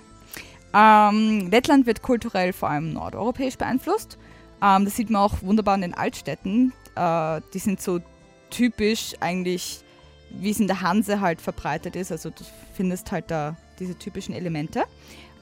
[0.73, 4.17] Ähm, Lettland wird kulturell vor allem nordeuropäisch beeinflusst.
[4.61, 6.73] Ähm, das sieht man auch wunderbar in den Altstädten.
[6.95, 7.99] Äh, die sind so
[8.49, 9.83] typisch eigentlich,
[10.29, 12.11] wie es in der Hanse halt verbreitet ist.
[12.11, 12.43] Also du
[12.75, 14.83] findest halt da diese typischen Elemente.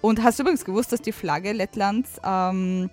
[0.02, 2.90] Und hast du übrigens gewusst, dass die Flagge Lettlands ähm,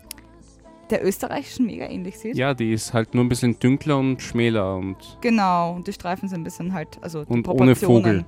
[0.91, 2.37] der österreichischen mega ähnlich sieht?
[2.37, 6.29] Ja, die ist halt nur ein bisschen dünkler und schmäler und Genau, und die Streifen
[6.29, 8.25] sind ein bisschen halt, also Und ohne Vogel.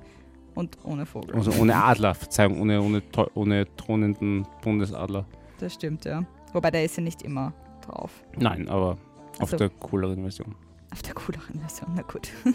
[0.55, 1.35] Und ohne Vogel.
[1.35, 3.03] also ohne Adler, Verzeihung, ohne, ohne,
[3.35, 5.25] ohne thronenden Bundesadler.
[5.59, 6.25] Das stimmt, ja.
[6.53, 7.53] Wobei der ist ja nicht immer
[7.87, 8.11] drauf.
[8.37, 8.99] Nein, aber
[9.39, 10.55] auf Also- der cooleren Version.
[10.93, 12.29] Auf der cooleren Version, na gut.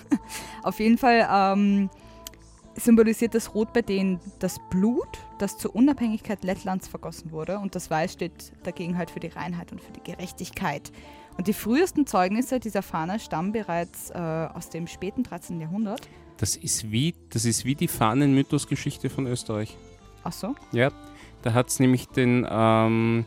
[0.63, 1.89] Auf jeden Fall ähm,
[2.76, 5.08] symbolisiert das Rot bei denen das Blut,
[5.40, 7.60] das zur Unabhängigkeit Lettlands vergossen wurde.
[7.60, 10.92] Und das Weiß steht dagegen halt für die Reinheit und für die Gerechtigkeit.
[11.38, 15.60] Und die frühesten Zeugnisse dieser Fahne stammen bereits äh, aus dem späten 13.
[15.60, 16.08] Jahrhundert.
[16.38, 19.78] Das ist wie, das ist wie die Fahnen-Mythos-Geschichte von Österreich.
[20.24, 20.56] Ach so?
[20.72, 20.92] Ja,
[21.44, 23.26] da hat es nämlich den, ähm,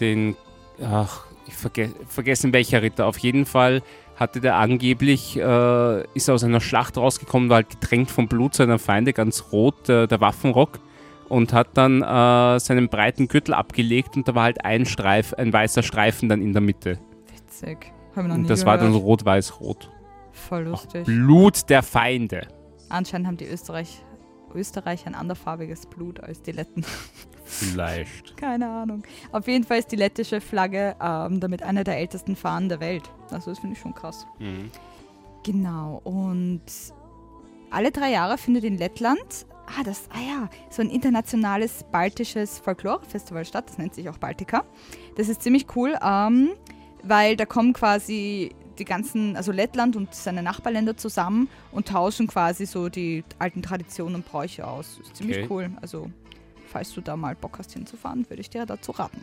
[0.00, 0.36] den,
[0.82, 3.06] ach, ich verge vergessen welcher Ritter.
[3.06, 3.82] Auf jeden Fall
[4.22, 8.78] hatte der angeblich, äh, ist aus einer Schlacht rausgekommen, war halt getränkt vom Blut seiner
[8.78, 10.80] Feinde, ganz rot, äh, der Waffenrock.
[11.28, 15.50] Und hat dann äh, seinen breiten Gürtel abgelegt und da war halt ein Streif, ein
[15.52, 16.98] weißer Streifen dann in der Mitte.
[17.34, 17.92] Witzig.
[18.14, 18.80] Hab ich noch nie Und das gehört.
[18.80, 19.90] war dann so rot-weiß-rot.
[20.32, 21.04] Voll lustig.
[21.06, 22.46] Blut der Feinde.
[22.90, 24.04] Anscheinend haben die Österreich,
[24.54, 26.84] Österreicher ein anderfarbiges Blut als die Letten.
[27.52, 28.36] Vielleicht.
[28.36, 29.02] Keine Ahnung.
[29.30, 33.10] Auf jeden Fall ist die lettische Flagge ähm, damit eine der ältesten Fahnen der Welt.
[33.30, 34.26] Also das finde ich schon krass.
[34.38, 34.70] Mhm.
[35.44, 36.00] Genau.
[36.04, 36.62] Und
[37.70, 43.44] alle drei Jahre findet in Lettland, ah, das, ah ja, so ein internationales baltisches Folklore-Festival
[43.44, 43.64] statt.
[43.68, 44.64] Das nennt sich auch Baltica.
[45.16, 46.50] Das ist ziemlich cool, ähm,
[47.02, 52.64] weil da kommen quasi die ganzen, also Lettland und seine Nachbarländer zusammen und tauschen quasi
[52.66, 54.98] so die alten Traditionen und Bräuche aus.
[55.02, 55.46] Ist ziemlich Okay.
[55.50, 55.70] cool.
[55.82, 56.10] Also,
[56.72, 59.20] falls du da mal Bock hast hinzufahren, würde ich dir dazu raten.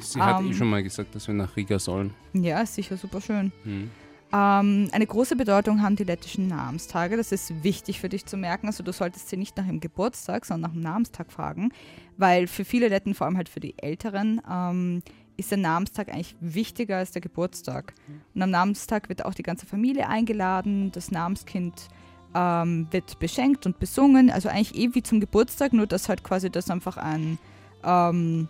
[0.00, 0.50] Sie hat Ähm.
[0.50, 2.12] eh schon mal gesagt, dass wir nach Riga sollen.
[2.32, 3.52] Ja, ist sicher super schön.
[3.64, 3.90] Mhm.
[4.30, 7.16] Ähm, eine große Bedeutung haben die lettischen Namenstage.
[7.16, 8.66] Das ist wichtig für dich zu merken.
[8.66, 11.72] Also du solltest sie nicht nach dem Geburtstag, sondern nach dem Namenstag fragen,
[12.18, 15.02] weil für viele Letten, vor allem halt für die Älteren, ähm,
[15.38, 17.94] ist der Namenstag eigentlich wichtiger als der Geburtstag.
[18.34, 21.88] Und am Namenstag wird auch die ganze Familie eingeladen, das Namenskind
[22.34, 24.30] ähm, wird beschenkt und besungen.
[24.30, 27.38] Also eigentlich eh wie zum Geburtstag, nur dass halt quasi das einfach ein,
[27.84, 28.48] ähm,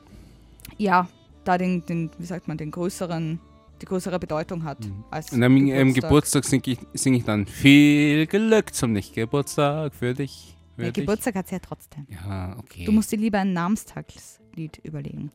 [0.77, 1.09] ja,
[1.45, 3.41] da den, den, wie sagt man, den größeren,
[3.81, 4.79] die größere Bedeutung hat
[5.11, 5.95] als Und am Geburtstag.
[5.95, 10.57] Geburtstag singe ich, sing ich dann viel Glück zum Nicht-Geburtstag für dich.
[10.77, 11.05] Für Ja, dich.
[11.05, 12.07] Geburtstag hat sie ja trotzdem.
[12.11, 12.85] Ja, okay.
[12.85, 15.33] Du musst dir lieber ein Namenstagslied überlegen.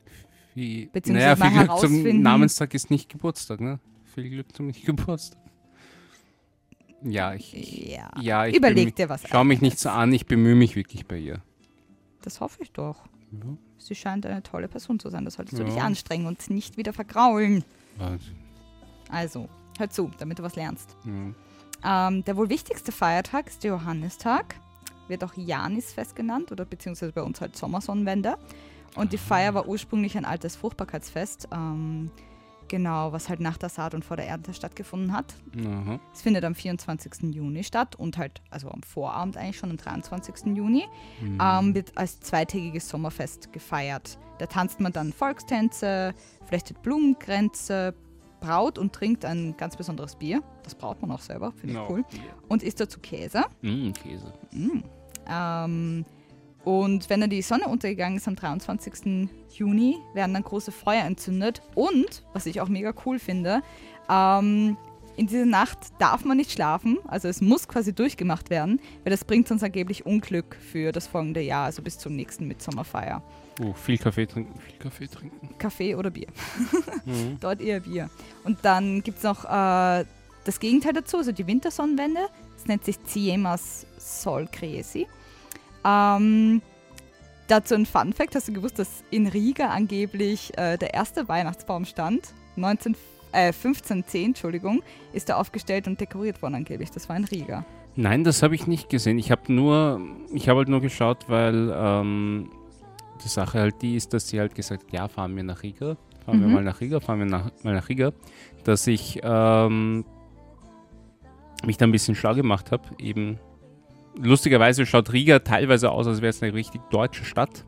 [0.54, 3.80] viel, beziehungsweise naja, viel mal Glück zum Namenstag ist nicht Geburtstag, ne?
[4.14, 5.40] Viel Glück zum Nicht-Geburtstag.
[7.04, 8.10] Ja, ich, Ja.
[8.20, 11.06] ja, ich Überleg bemühe- dir was Schau mich nicht so an, ich bemühe mich wirklich
[11.06, 11.42] bei ihr.
[12.22, 13.04] Das hoffe ich doch.
[13.32, 13.40] Ja.
[13.78, 15.26] Sie scheint eine tolle Person zu sein.
[15.26, 15.84] Das solltest du dich Ja.
[15.84, 17.66] anstrengen und nicht wieder vergraulen.
[17.98, 18.22] Was?
[19.10, 20.96] Also, hör zu, damit du was lernst.
[21.84, 22.08] Ja.
[22.08, 24.56] Ähm, der wohl wichtigste Feiertag ist der Johannistag.
[25.10, 28.38] Wird auch Janisfest genannt oder beziehungsweise bei uns halt Sommersonnenwende.
[28.96, 31.50] Und die Feier war ursprünglich ein altes Fruchtbarkeitsfest.
[31.52, 32.10] Ähm,
[32.74, 35.36] genau, was halt nach der Saat und vor der Ernte stattgefunden hat.
[35.64, 36.00] Aha.
[36.12, 37.32] Es findet am 24.
[37.36, 40.58] Juni statt und halt, also am Vorabend eigentlich schon am 23.
[40.58, 40.86] Juni,
[41.40, 44.18] ähm, wird als zweitägiges Sommerfest gefeiert.
[44.40, 46.16] Da tanzt man dann Volkstänze,
[46.48, 47.94] flechtet Blumenkränze,
[48.40, 50.42] braut und trinkt ein ganz besonderes Bier.
[50.64, 51.88] Das braut man auch selber, finde ich No.
[51.90, 52.04] cool.
[52.50, 53.44] Und isst dazu Käse.
[53.62, 54.34] Mm, Käse.
[55.30, 56.06] Ähm,
[56.64, 59.30] und wenn dann die Sonne untergegangen ist am 23.
[59.50, 61.62] Juni, werden dann große Feuer entzündet.
[61.76, 63.62] Und, was ich auch mega cool finde,
[64.10, 64.78] ähm,
[65.16, 66.98] in dieser Nacht darf man nicht schlafen.
[67.08, 71.42] Also es muss quasi durchgemacht werden, weil das bringt uns angeblich Unglück für das folgende
[71.42, 73.22] Jahr, also bis zur nächsten Mitsommerfeier.
[73.62, 75.50] Oh, viel Kaffee trinken, viel Kaffee trinken.
[75.58, 76.28] Kaffee oder Bier.
[77.06, 77.38] Mhm.
[77.42, 78.10] Dort eher Bier.
[78.46, 80.06] Und dann gibt es noch äh,
[80.46, 82.22] das Gegenteil dazu, also die Wintersonnenwende.
[82.56, 85.06] Das nennt sich Ciemas Sol Cresi.
[85.86, 86.62] Ähm,
[87.48, 91.86] dazu ein Fun Fact: Hast du gewusst, dass in Riga angeblich äh, der erste Weihnachtsbaum
[91.86, 92.34] stand?
[92.56, 92.96] 19,
[93.32, 96.92] äh, 1510, Entschuldigung, ist er aufgestellt und dekoriert worden angeblich.
[96.92, 97.66] Das war in Riga.
[97.96, 99.20] Nein, das habe ich nicht gesehen.
[99.20, 100.02] Ich habe nur,
[100.34, 102.50] ich habe halt nur geschaut, weil ähm,
[103.24, 105.96] die Sache halt die ist, dass sie halt gesagt hat, ja, fahren wir nach Riga,
[106.26, 106.54] fahren wir Mhm.
[106.54, 108.12] mal nach Riga, fahren wir nach, mal nach Riga,
[108.64, 110.06] dass ich ähm,
[111.66, 112.84] mich da ein bisschen schlau gemacht habe.
[112.98, 113.40] Eben
[114.18, 117.66] lustigerweise schaut Riga teilweise aus, als wäre es eine richtig deutsche Stadt.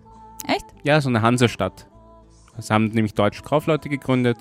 [0.47, 0.65] Echt?
[0.83, 1.87] Ja, so eine Hansestadt.
[2.55, 4.37] Das haben nämlich deutsche Kaufleute gegründet.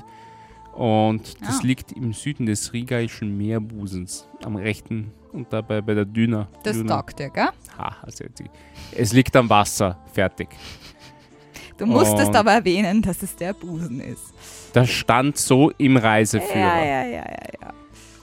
[0.74, 1.62] Und das Ah.
[1.62, 6.48] liegt im Süden des Rigaischen Meerbusens, am rechten und dabei bei der Düna.
[6.64, 6.96] Das Düna.
[6.96, 7.48] taugt dir, gell?
[7.78, 8.42] Ha, also jetzt-
[8.92, 10.48] es liegt am Wasser, fertig.
[11.78, 14.32] Du musstest Und- aber erwähnen, dass es der Busen ist.
[14.72, 16.56] Das stand so im Reiseführer.
[16.58, 17.72] Ja, ja, ja, ja, ja.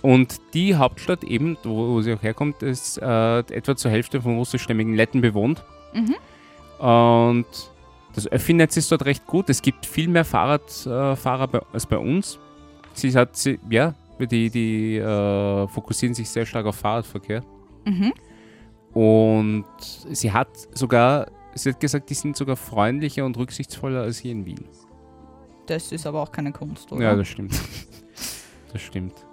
[0.01, 4.37] Und die Hauptstadt eben, wo, wo sie auch herkommt, ist äh, etwa zur Hälfte von
[4.37, 5.63] russischstämmigen Letten bewohnt.
[5.93, 6.85] Mhm.
[6.85, 7.45] Und
[8.13, 9.49] das Öffi-Netz ist dort recht gut.
[9.49, 12.39] Es gibt viel mehr Fahrradfahrer äh, bei, als bei uns.
[12.93, 17.43] Sie hat, sie, ja, die, die äh, fokussieren sich sehr stark auf Fahrradverkehr.
[17.85, 18.13] Mhm.
[18.93, 24.31] Und sie hat sogar, sie hat gesagt, die sind sogar freundlicher und rücksichtsvoller als hier
[24.31, 24.65] in Wien.
[25.67, 27.03] Das ist aber auch keine Kunst, oder?
[27.03, 27.53] Ja, das stimmt.
[28.73, 29.25] Das stimmt.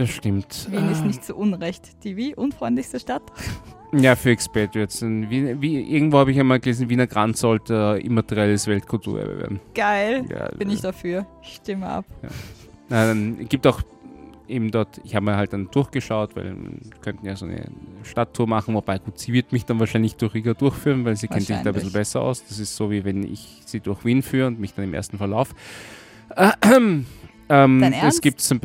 [0.00, 0.66] Das stimmt.
[0.70, 1.06] Wien ist Ah.
[1.06, 3.22] nicht zu Unrecht die wie unfreundlichste Stadt.
[3.92, 5.02] Ja, für Expatriates.
[5.02, 9.60] Wien, wie, irgendwo habe ich einmal gelesen, Wiener Grand sollte äh, immaterielles Weltkulturerbe werden.
[9.74, 10.24] Geil.
[10.30, 11.26] Ja, Bin ich dafür.
[11.42, 12.04] Stimme ab.
[12.88, 13.82] Na, dann gibt auch
[14.46, 17.64] eben dort, ich habe mir halt dann durchgeschaut, weil wir könnten ja so eine
[18.04, 21.46] Stadttour machen, wobei gut, sie wird mich dann wahrscheinlich durch Riga durchführen, weil sie kennt
[21.48, 22.44] sich da ein bisschen besser aus.
[22.44, 25.18] Das ist so, wie wenn ich sie durch Wien führe und mich dann im ersten
[25.18, 25.52] Verlauf.
[27.52, 28.22] Ähm, Dein es Ernst?
[28.22, 28.60] gibt zum,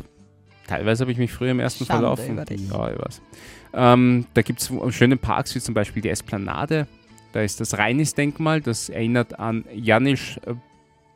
[0.67, 2.27] teilweise habe ich mich früher im ersten Schande Verlauf.
[2.29, 2.69] über dich.
[2.69, 3.21] Ja, ich weiß.
[3.73, 6.87] Ähm, da gibt es schöne Parks, wie zum Beispiel die Esplanade.
[7.33, 10.39] Da ist das Reinis-Denkmal, das erinnert an Janis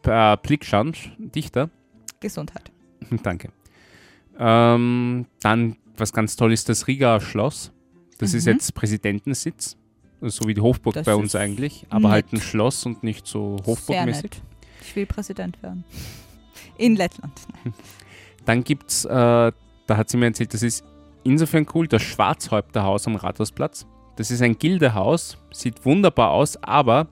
[0.03, 1.69] äh, Plikschansch, Dichter.
[2.19, 2.71] Gesundheit.
[3.23, 3.49] Danke.
[4.37, 7.71] Ähm, dann, was ganz toll ist, das Riga Schloss.
[8.17, 8.53] Das ist Mhm.
[8.53, 9.77] jetzt Präsidentensitz.
[10.21, 11.85] So wie die Hofburg Das bei uns ist eigentlich.
[11.89, 12.11] Aber nett.
[12.11, 14.31] halt ein Schloss und nicht so Hofburgmäßig.
[14.81, 15.85] Ich will Präsident werden.
[16.77, 17.33] In Lettland.
[18.49, 19.53] Dann gibt es, äh, da
[19.89, 20.83] hat sie mir erzählt, das ist
[21.23, 23.85] insofern cool, das Schwarzhäupterhaus am Rathausplatz.
[24.15, 27.09] Das ist ein Gildehaus, sieht wunderbar aus, aber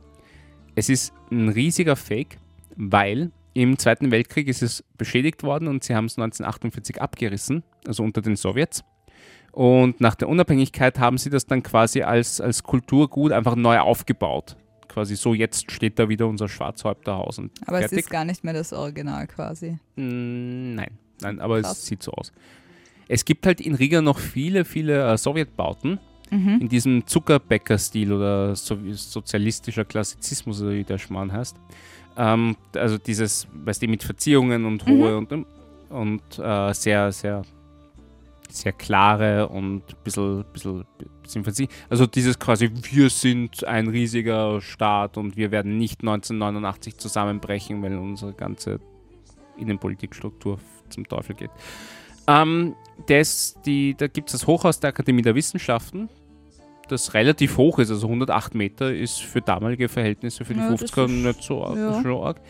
[0.73, 2.39] es ist ein riesiger Fake,
[2.76, 8.02] weil im Zweiten Weltkrieg ist es beschädigt worden und sie haben es 1948 abgerissen, also
[8.02, 8.84] unter den Sowjets.
[9.52, 14.58] Und nach der Unabhängigkeit haben sie das dann quasi als, als Kulturgut einfach neu aufgebaut.
[14.88, 18.00] Quasi so, jetzt steht da wieder unser Schwarzhäupterhaus und Aber fertig.
[18.00, 19.78] es ist gar nicht mehr das Original quasi.
[19.97, 21.80] Mm, Nein, nein, aber Krass.
[21.80, 22.32] es sieht so aus.
[23.08, 25.99] Es gibt halt in Riga noch viele, viele äh, Sowjetbauten
[26.30, 26.60] Mhm.
[26.62, 31.56] in diesem Zuckerbäcker-Stil oder so, sozialistischer Klassizismus, wie der Schmarrn heißt.
[32.17, 35.45] Ähm, also dieses, weißt du, mit Verziehungen und hohe und,
[35.89, 37.43] und äh, sehr, sehr,
[38.49, 40.84] sehr klare und ein bisschen, bisschen,
[41.23, 41.69] bisschen verziehen.
[41.89, 47.95] Also dieses quasi, wir sind ein riesiger Staat und wir werden nicht 1989 zusammenbrechen, weil
[47.95, 48.82] unsere ganze
[49.58, 51.52] Innenpolitikstruktur zum Teufel geht.
[52.28, 52.76] Ähm,
[53.08, 56.10] das, die, da gibt es das Hochhaus der Akademie der Wissenschaften,
[56.89, 60.82] das relativ hoch ist, also 108 Meter ist für damalige Verhältnisse für die Ja, das
[60.93, 61.76] 50er ist- nicht so arg.
[61.78, 62.02] ja.
[62.02, 62.41] schon arg.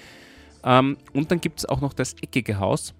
[0.63, 2.93] Ähm, und dann gibt es auch noch das eckige Haus.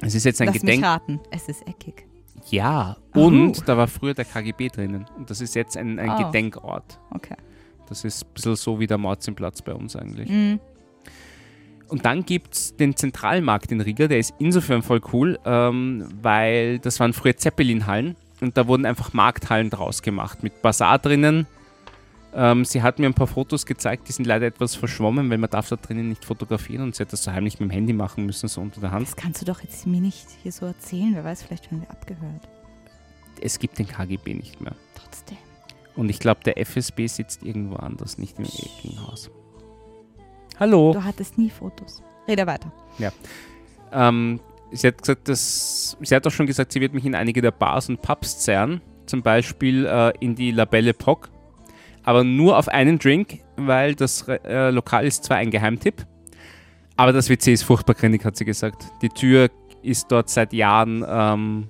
[0.00, 0.84] Es ist jetzt ein Lass mich Gedenk.
[0.84, 1.20] raten.
[1.30, 2.06] Es ist eckig.
[2.50, 3.26] Ja, Oh.
[3.26, 5.06] und da war früher der KGB drinnen.
[5.16, 6.22] Und das ist jetzt ein, ein Ah.
[6.22, 6.98] Gedenkort.
[7.10, 7.34] Okay.
[7.88, 10.28] Das ist ein bisschen so wie der Mauzimplatz bei uns eigentlich.
[10.28, 10.60] Mhm.
[11.88, 16.78] Und dann gibt es den Zentralmarkt in Riga, der ist insofern voll cool, ähm, weil
[16.78, 21.46] das waren früher Zeppelin-Hallen und da wurden einfach Markthallen draus gemacht mit Bazar drinnen.
[22.34, 25.48] Ähm, sie hat mir ein paar Fotos gezeigt, die sind leider etwas verschwommen, weil man
[25.48, 28.26] darf da drinnen nicht fotografieren und sie hat das so heimlich mit dem Handy machen
[28.26, 29.08] müssen, so unter der Hand.
[29.08, 31.12] Das kannst du doch jetzt mir nicht hier so erzählen.
[31.14, 32.48] Wer weiß, vielleicht werden wir abgehört.
[33.40, 34.74] Es gibt den KGB nicht mehr.
[34.94, 35.38] Trotzdem.
[35.96, 39.30] Und ich glaube, der FSB sitzt irgendwo anders, nicht im Eckenhaus.
[40.58, 40.92] Hallo.
[40.92, 42.02] Du hattest nie Fotos.
[42.26, 42.72] Rede weiter.
[43.92, 44.40] Ähm,
[44.72, 47.52] sie hat gesagt, dass, sie hat auch schon gesagt, sie wird mich in einige der
[47.52, 51.30] Bars und Pubs zerren, zum Beispiel äh, in die La Belle Epoque,
[52.02, 56.06] aber nur auf einen Drink, weil das äh, Lokal ist zwar ein Geheimtipp,
[56.96, 58.86] aber das WC ist furchtbar grindig, hat sie gesagt.
[59.00, 59.50] Die Tür
[59.82, 61.68] ist dort seit Jahren ähm,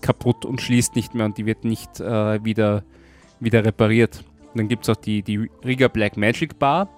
[0.00, 2.84] kaputt und schließt nicht mehr und die wird nicht äh, wieder,
[3.40, 4.24] wieder repariert.
[4.52, 6.88] Und dann gibt es auch die, die Riga Black Magic Bar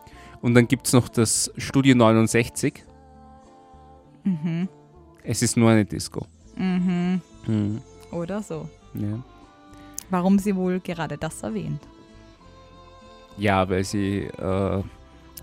[0.44, 2.84] und dann gibt es noch das Studio 69.
[4.24, 4.68] Mhm.
[5.22, 6.26] Es ist nur eine Disco.
[6.54, 7.22] Mhm.
[7.46, 7.80] Mhm.
[8.12, 8.68] Oder so.
[8.92, 9.22] Ja.
[10.10, 11.80] Warum sie wohl gerade das erwähnt?
[13.38, 14.84] ja, weil sie äh, ein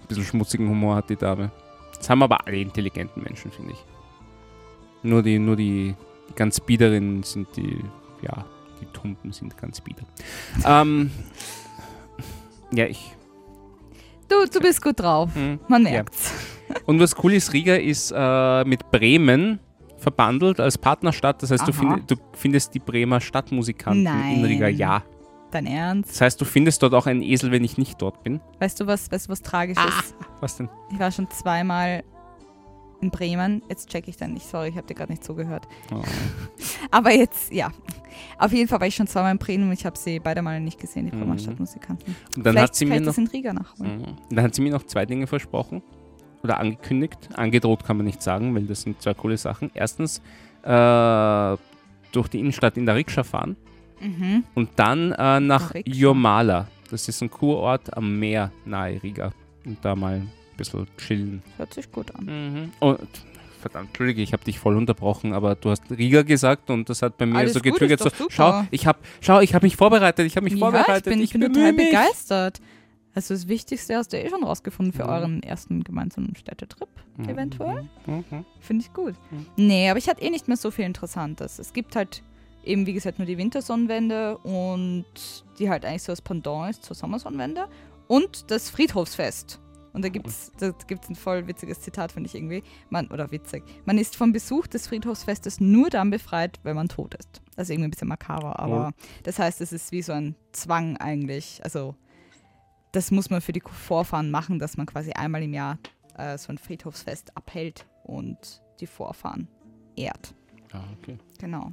[0.07, 1.51] bisschen schmutzigen Humor hat, die Dame.
[1.97, 3.83] Das haben aber alle intelligenten Menschen, finde ich.
[5.03, 5.95] Nur die, nur die,
[6.29, 7.83] die ganz Biederen sind die,
[8.21, 8.45] ja,
[8.79, 10.03] die Tumpen sind ganz bieder.
[10.63, 11.09] ähm,
[12.71, 13.15] ja, ich.
[14.31, 15.29] Du, du bist gut drauf.
[15.35, 15.59] hm.
[15.67, 15.91] Man Ja.
[15.91, 16.31] merkt's.
[16.85, 19.59] Und was cool ist, Riga ist äh, mit Bremen
[19.97, 21.43] verbandelt als Partnerstadt.
[21.43, 21.79] Das heißt, du, Aha.
[21.95, 24.65] find, du findest die Bremer Stadtmusikanten in Riga.
[24.67, 24.77] Nein.
[24.77, 25.03] Ja.
[25.51, 26.11] Dein Ernst?
[26.11, 28.39] Das heißt, du findest dort auch einen Esel, wenn ich nicht dort bin.
[28.59, 29.89] Weißt du, was, weißt du, was tragisch Ah.
[29.99, 30.15] ist?
[30.39, 30.69] Was denn?
[30.93, 32.03] Ich war schon zweimal
[33.01, 33.61] in Bremen.
[33.67, 34.45] Jetzt check ich dann nicht.
[34.47, 35.67] Sorry, ich habe dir gerade nicht zugehört.
[35.93, 36.01] Oh.
[36.91, 37.69] Aber jetzt, ja.
[38.37, 40.59] Auf jeden Fall war ich schon zweimal in Bremen und ich habe sie beide Mal
[40.59, 41.39] nicht gesehen, die Bremer Mhm.
[41.39, 42.15] Stadtmusikanten.
[42.35, 43.97] Und dann Vielleicht hat sie mir noch Riga nachholen.
[43.99, 44.35] Mhm.
[44.35, 45.81] Dann hat sie mir noch zwei Dinge versprochen
[46.43, 47.29] oder angekündigt.
[47.35, 49.71] Angedroht kann man nicht sagen, weil das sind zwei coole Sachen.
[49.73, 50.19] Erstens
[50.63, 51.57] äh,
[52.11, 53.55] durch die Innenstadt in der Rikscha fahren
[53.99, 54.43] Mhm.
[54.55, 55.73] und dann äh, nach.
[55.85, 56.67] Jomala.
[56.89, 59.31] Das ist ein Kurort am Meer nahe Riga.
[59.63, 61.43] Und da mal ein bisschen chillen.
[61.57, 62.25] Hört sich gut an.
[62.25, 62.71] Mhm.
[62.79, 62.99] Und,
[63.61, 67.17] verdammt, Entschuldige, ich habe dich voll unterbrochen, aber du hast Riga gesagt und das hat
[67.17, 67.99] bei mir Alles so gut, getriggert.
[68.01, 71.05] So, schau, ich habe schau, ich hab mich vorbereitet, ich habe mich Ja, ich vorbereitet.
[71.05, 71.89] bin, ich bin total mich.
[71.89, 72.59] begeistert.
[73.13, 75.09] Also das Wichtigste hast du eh schon rausgefunden für Mhm.
[75.09, 77.29] euren ersten gemeinsamen Städtetrip, Mhm.
[77.29, 77.89] eventuell.
[78.05, 78.45] Mhm.
[78.61, 79.15] Finde ich gut.
[79.31, 79.45] Mhm.
[79.57, 81.59] Nee, aber ich hatte eh nicht mehr so viel Interessantes.
[81.59, 82.23] Es gibt halt
[82.63, 85.05] eben, wie gesagt, nur die Wintersonnenwende und
[85.59, 87.67] die halt eigentlich so das Pendant ist zur Sommersonnenwende
[88.07, 89.59] und das Friedhofsfest.
[89.93, 92.63] Und da gibt es da gibt's ein voll witziges Zitat, finde ich irgendwie.
[92.89, 93.63] Man, oder witzig.
[93.85, 97.41] Man ist vom Besuch des Friedhofsfestes nur dann befreit, wenn man tot ist.
[97.55, 100.97] Das ist irgendwie ein bisschen makaber, aber das heißt, es ist wie so ein Zwang
[100.97, 101.61] eigentlich.
[101.63, 101.95] Also,
[102.91, 105.77] das muss man für die Vorfahren machen, dass man quasi einmal im Jahr
[106.17, 109.47] äh, so ein Friedhofsfest abhält und die Vorfahren
[109.95, 110.33] ehrt.
[110.73, 111.17] Ah, okay.
[111.39, 111.71] Genau.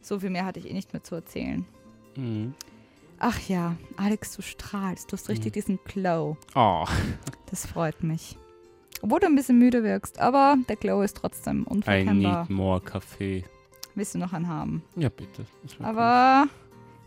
[0.00, 1.64] So viel mehr hatte ich eh nicht mehr zu erzählen.
[2.16, 2.54] Mhm.
[3.24, 5.10] Ach ja, Alex, du strahlst.
[5.12, 5.54] Du hast richtig Mhm.
[5.54, 6.36] diesen Glow.
[6.54, 6.84] Oh.
[7.50, 8.38] Das freut mich.
[9.02, 12.40] Obwohl du ein bisschen müde wirkst, aber der Glow ist trotzdem I unverkennbar.
[12.42, 13.44] need more Kaffee.
[13.94, 14.82] Willst du noch einen haben?
[14.96, 15.44] Ja, bitte.
[15.82, 16.48] Aber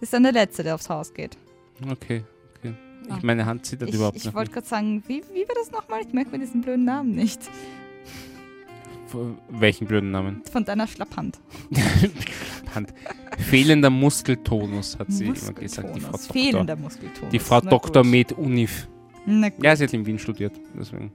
[0.01, 1.35] ist dann der Letzte, der aufs Haus geht.
[1.83, 1.91] cool.
[1.93, 2.23] Okay,
[2.59, 2.75] okay.
[3.09, 3.15] Ah.
[3.17, 5.71] Ich, meine Hand zittert Ich, überhaupt ich noch wollte gerade sagen, wie, wie war das
[5.71, 6.01] nochmal?
[6.01, 7.39] Ich merke mir diesen blöden Namen nicht.
[9.49, 10.41] Welchen blöden Namen?
[10.51, 11.39] Von deiner Schlapphand.
[12.75, 12.93] Hand.
[13.37, 15.95] Fehlender Muskeltonus, hat sie immer gesagt.
[15.95, 16.11] Die Frau Muskeltonus.
[16.11, 16.33] Doktor.
[16.33, 17.31] Fehlender Muskeltonus.
[17.31, 18.01] Die Frau Na Dr.
[18.03, 18.11] gut.
[18.11, 18.87] Med Unif.
[19.25, 19.63] Na gut.
[19.63, 20.53] Ja, sie hat in Wien studiert.
[20.77, 21.11] Deswegen.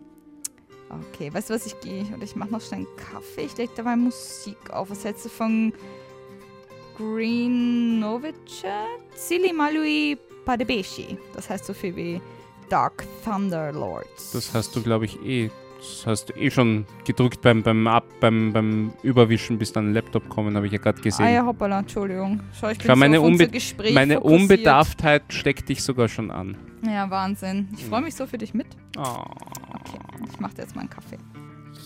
[1.13, 3.43] Okay, weißt du was, ich gehe und ich mache noch schnell einen Kaffee.
[3.43, 4.91] Ich lege dabei Musik auf.
[4.91, 5.73] Was hältst du von
[6.97, 8.35] Green Novice?
[9.15, 11.17] Sili Malui Padebeshi.
[11.35, 12.21] Das heißt so viel wie
[12.69, 14.33] Dark Thunder Lords.
[14.33, 15.51] Das hast du, glaube ich, eh.
[15.81, 19.95] Das hast du eh schon gedrückt beim, beim, Ab, beim, beim Überwischen, bis dann ein
[19.95, 21.25] Laptop kommen, habe ich ja gerade gesehen.
[21.25, 22.41] Ah ja, hoppala, Entschuldigung.
[22.59, 24.41] Schau, ich bin Schau, meine so Unbe- Gespräch Meine fokussiert.
[24.43, 26.57] Unbedarftheit steckt dich sogar schon an.
[26.87, 27.69] Ja, Wahnsinn.
[27.77, 28.67] Ich freue mich so für dich mit.
[28.99, 29.01] Oh.
[29.03, 29.99] Okay,
[30.31, 31.19] ich mache dir jetzt mal einen Kaffee.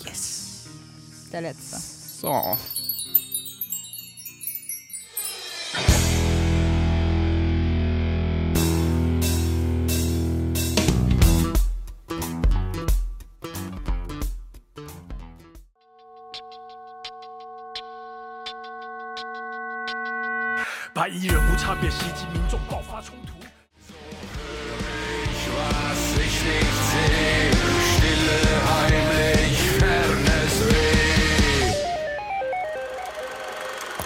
[0.04, 0.68] Yes.
[1.32, 1.76] Der letzte.
[1.76, 2.56] So.
[21.04, 23.34] 他依然无差别袭击民众，爆发冲突。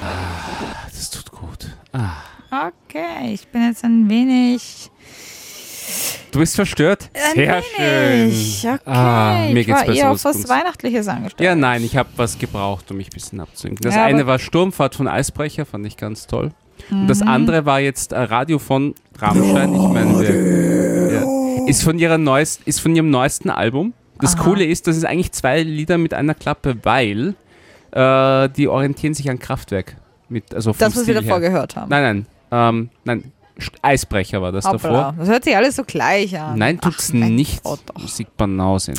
[0.03, 1.71] Ah, das tut gut.
[2.51, 4.91] Okay, ich bin jetzt ein wenig.
[6.33, 7.11] Du bist verstört?
[7.15, 8.59] Ein Sehr wenig.
[8.61, 8.75] schön.
[8.75, 11.47] Okay, ah, mir ich geht's war besser eher auf was Weihnachtliches angestellt.
[11.47, 13.85] Ja, nein, ich habe was gebraucht, um mich ein bisschen abzulenken.
[13.85, 16.51] Das ja, eine war Sturmfahrt von Eisbrecher, fand ich ganz toll.
[16.91, 17.07] Und Mhm.
[17.09, 19.75] das andere war jetzt äh, Radio von Rammstein.
[19.75, 23.93] Ich meine, wir, ja, ist, von ihrer neuest, ist von ihrem neuesten Album.
[24.21, 24.43] Das Aha.
[24.45, 27.35] Coole ist, das ist eigentlich zwei Lieder mit einer Klappe, weil
[27.93, 29.97] äh, die orientieren sich an Kraftwerk.
[30.29, 31.49] Mit, also Das, was wir Stil davor her.
[31.51, 31.89] gehört haben.
[31.89, 33.33] Nein, nein, ähm, nein.
[33.83, 34.89] Eisbrecher war das Hoppla.
[34.91, 35.15] davor.
[35.19, 36.57] Das hört sich alles so gleich an.
[36.59, 37.65] Nein, tut's Ach, mein nicht.
[37.65, 37.81] Gott.
[37.99, 38.95] Musikbanausen.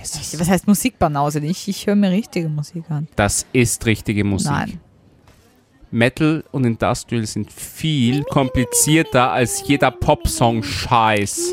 [0.00, 1.68] Was heißt Musikbanause nicht?
[1.68, 3.06] Ich höre mir richtige Musik an.
[3.14, 4.50] Das ist richtige Musik.
[4.50, 4.80] Nein.
[5.94, 11.52] Metal und Industrial sind viel komplizierter als jeder Popsong-Scheiß.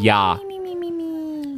[0.00, 0.38] Ja.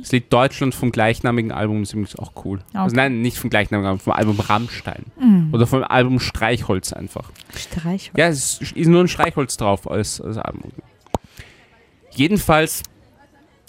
[0.01, 2.61] Das Lied Deutschland vom gleichnamigen Album ist übrigens auch cool.
[2.72, 2.97] Also Okay.
[2.97, 5.05] nein, nicht vom gleichnamigen Album, vom Album Rammstein.
[5.53, 7.30] Oder vom Album Streichholz einfach.
[7.57, 8.11] Streich.
[8.16, 10.72] Ja, es ist ist nur ein Streichholz drauf als, als Album.
[12.12, 12.83] Jedenfalls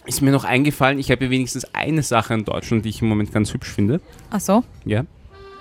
[0.06, 3.10] ist mir noch eingefallen, ich habe ja wenigstens eine Sache in Deutschland, die ich im
[3.10, 4.02] Moment ganz hübsch finde.
[4.32, 4.64] Ach so.
[4.86, 5.06] Ja.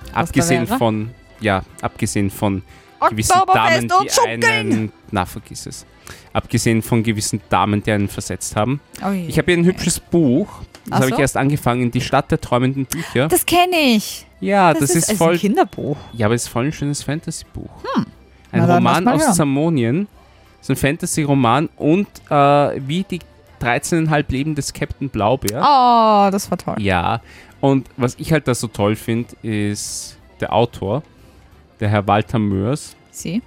[0.07, 1.11] Was abgesehen von,
[1.43, 2.63] ja, abgesehen von
[3.11, 5.87] gewissen Damen, die einen, na vergiss es.
[6.33, 8.81] Abgesehen von gewissen Damen, die einen versetzt haben.
[9.05, 9.27] Oh je.
[9.27, 10.49] Ich habe hier ein hübsches Buch.
[10.89, 13.29] Das habe ich erst angefangen, die Stadt der träumenden Bücher.
[13.29, 14.27] Das kenne ich.
[14.41, 15.97] ja, das, ist, also voll, ein Kinderbuch.
[16.13, 17.71] ja, aber es ist voll ein schönes Fantasy-Buch.
[17.97, 18.07] Ein Hm.
[18.53, 19.35] Na dann lass Roman aus hören.
[19.35, 20.09] Zamonien.
[20.59, 23.21] Das ist ein Fantasy-Roman und äh, wie die
[23.61, 25.61] 13,5 Leben des Captain Blaubeer.
[25.61, 26.77] Oh, das war toll.
[26.79, 27.21] Ja,
[27.61, 31.05] und was ich halt da so toll finde, ist der Autor,
[31.83, 32.97] der Herr Walter Mörs.
[33.11, 33.43] Sie?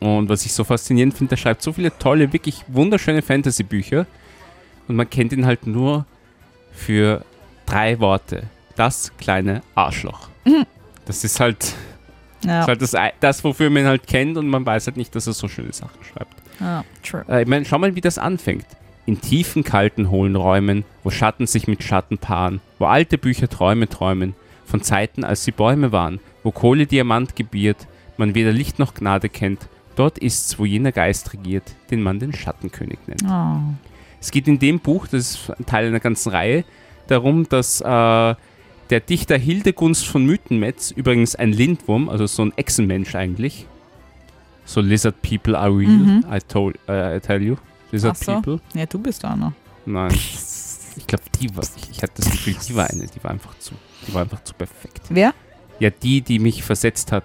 [0.00, 4.06] Und was ich so faszinierend finde, der schreibt so viele tolle, wirklich wunderschöne Fantasy-Bücher.
[4.88, 6.06] Und man kennt ihn halt nur
[6.72, 7.24] für
[7.66, 8.44] drei Worte.
[8.76, 10.28] Das kleine Arschloch.
[11.04, 11.74] Das ist halt, das,
[12.44, 12.60] Ja.
[12.62, 15.26] ist halt das, das, wofür man ihn halt kennt und man weiß halt nicht, dass
[15.26, 16.34] er so schöne Sachen schreibt.
[16.60, 16.84] ja.
[17.02, 17.24] True.
[17.28, 18.66] Äh, ich meine, schau mal, wie das anfängt.
[19.06, 23.88] In tiefen, kalten, hohlen Räumen, wo Schatten sich mit Schatten paaren, wo alte Bücher Träume
[23.88, 27.86] träumen, von Zeiten, als sie Bäume waren, wo Kohle Diamant gebiert,
[28.16, 32.32] man weder Licht noch Gnade kennt, dort ist's, wo jener Geist regiert, den man den
[32.32, 33.24] Schattenkönig nennt.
[33.28, 33.74] Oh.
[34.20, 36.64] Es geht in dem Buch, das ist ein Teil einer ganzen Reihe,
[37.08, 43.14] darum, dass äh, der Dichter Hildegunst von Mythenmetz, übrigens ein Lindwurm, also so ein Echsenmensch
[43.14, 43.66] eigentlich,
[44.64, 46.24] so Lizard People are real, Mhm.
[46.30, 47.56] I, told, äh, I tell you.
[47.90, 48.32] Lizard so.
[48.32, 48.60] People?
[48.74, 49.52] Ja, du bist da noch.
[49.84, 50.12] Nein.
[50.14, 53.58] Ich glaube, die war, ich, ich hatte das Gefühl, die war eine, die war einfach
[53.58, 53.74] zu,
[54.06, 55.02] die war einfach zu perfekt.
[55.08, 55.34] Wer?
[55.82, 57.24] Ja, die, die mich versetzt hat,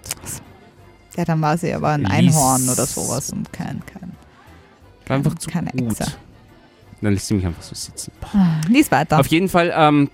[1.16, 4.12] Ja, dann war sie aber ein Lies- Einhorn oder sowas und kein, kein.
[5.06, 5.92] war einfach zu Keine gut.
[6.00, 6.12] Echse.
[7.00, 8.10] Dann lässt sie mich einfach so sitzen.
[8.68, 9.20] Lies weiter.
[9.20, 10.10] Auf jeden Fall, ähm,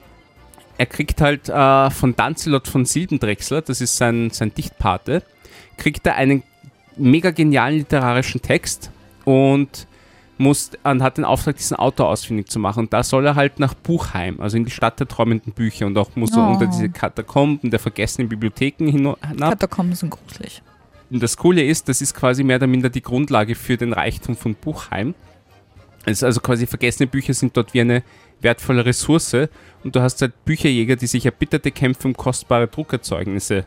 [0.76, 5.22] er kriegt halt äh, von Danzelot von Silbendrechsler, das ist sein, sein Dichtpate,
[5.78, 6.42] kriegt er einen
[6.98, 8.90] mega genialen literarischen Text
[9.24, 9.86] und
[10.38, 12.80] muss, und hat den Auftrag, diesen Autor ausfindig zu machen.
[12.80, 15.96] Und da soll er halt nach Buchheim, also in die Stadt der träumenden Bücher und
[15.96, 16.52] auch muss er Oh.
[16.52, 19.50] unter diese Katakomben der vergessenen Bibliotheken hin- hinab.
[19.50, 20.62] Katakomben sind gruselig.
[21.10, 24.36] Und das Coole ist, das ist quasi mehr oder minder die Grundlage für den Reichtum
[24.36, 25.14] von Buchheim.
[26.06, 28.02] Also quasi vergessene Bücher sind dort wie eine
[28.40, 29.34] wertvolle Ressource
[29.84, 33.64] und du hast halt Bücherjäger, die sich erbitterte Kämpfe um kostbare Druckerzeugnisse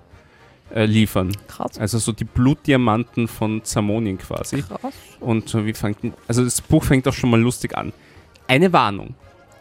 [0.73, 1.31] äh, liefern.
[1.47, 1.77] Krass.
[1.79, 4.61] Also so die Blutdiamanten von Zamonien quasi.
[4.63, 4.93] Krass.
[5.19, 5.97] Und so wie fängt,
[6.27, 7.93] also das Buch fängt auch schon mal lustig an.
[8.47, 9.15] Eine Warnung.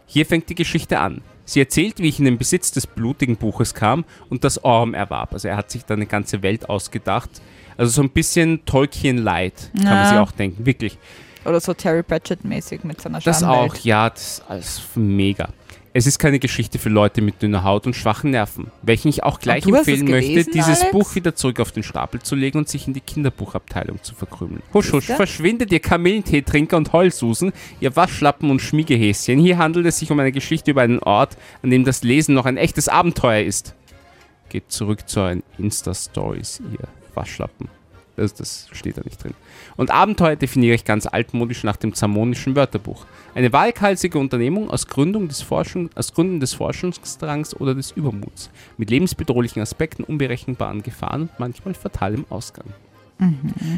[0.05, 1.21] Hier fängt die Geschichte an.
[1.45, 5.31] Sie erzählt, wie ich in den Besitz des blutigen Buches kam und das Orm erwarb.
[5.33, 7.29] Also er hat sich da eine ganze Welt ausgedacht.
[7.77, 10.09] Also so ein bisschen Tolkien-Light, kann man Ja.
[10.09, 10.65] sich auch denken.
[10.65, 10.97] Wirklich.
[11.45, 13.71] Oder so Terry Pratchett-mäßig mit seiner Das Schamwelt.
[13.71, 15.49] auch, ja, das ist alles mega.
[15.97, 19.39] Es ist keine Geschichte für Leute mit dünner Haut und schwachen Nerven, welchen ich auch
[19.39, 20.91] gleich empfehlen möchte, gelesen, dieses Alex?
[20.91, 24.61] Buch wieder zurück auf den Stapel zu legen und sich in die Kinderbuchabteilung zu verkrümeln.
[24.75, 29.39] Husch, husch, verschwindet ihr Kamillenteetrinker und Heulsusen, ihr Waschlappen und Schmiegehäschen.
[29.39, 32.45] Hier handelt es sich um eine Geschichte über einen Ort, an dem das Lesen noch
[32.45, 33.73] ein echtes Abenteuer ist.
[34.49, 37.69] Geht zurück zu euren Insta-Stories, ihr Waschlappen.
[38.17, 39.35] Das, das steht da nicht drin.
[39.75, 43.05] Und Abenteuer definiere ich ganz altmodisch nach dem zamonischen Wörterbuch.
[43.35, 48.49] Eine waghalsige Unternehmung aus, Gründung des Forschung, aus Gründen des Forschungsdrangs oder des Übermuts.
[48.77, 52.73] Mit lebensbedrohlichen Aspekten, unberechenbaren Gefahren und manchmal fatalem Ausgang.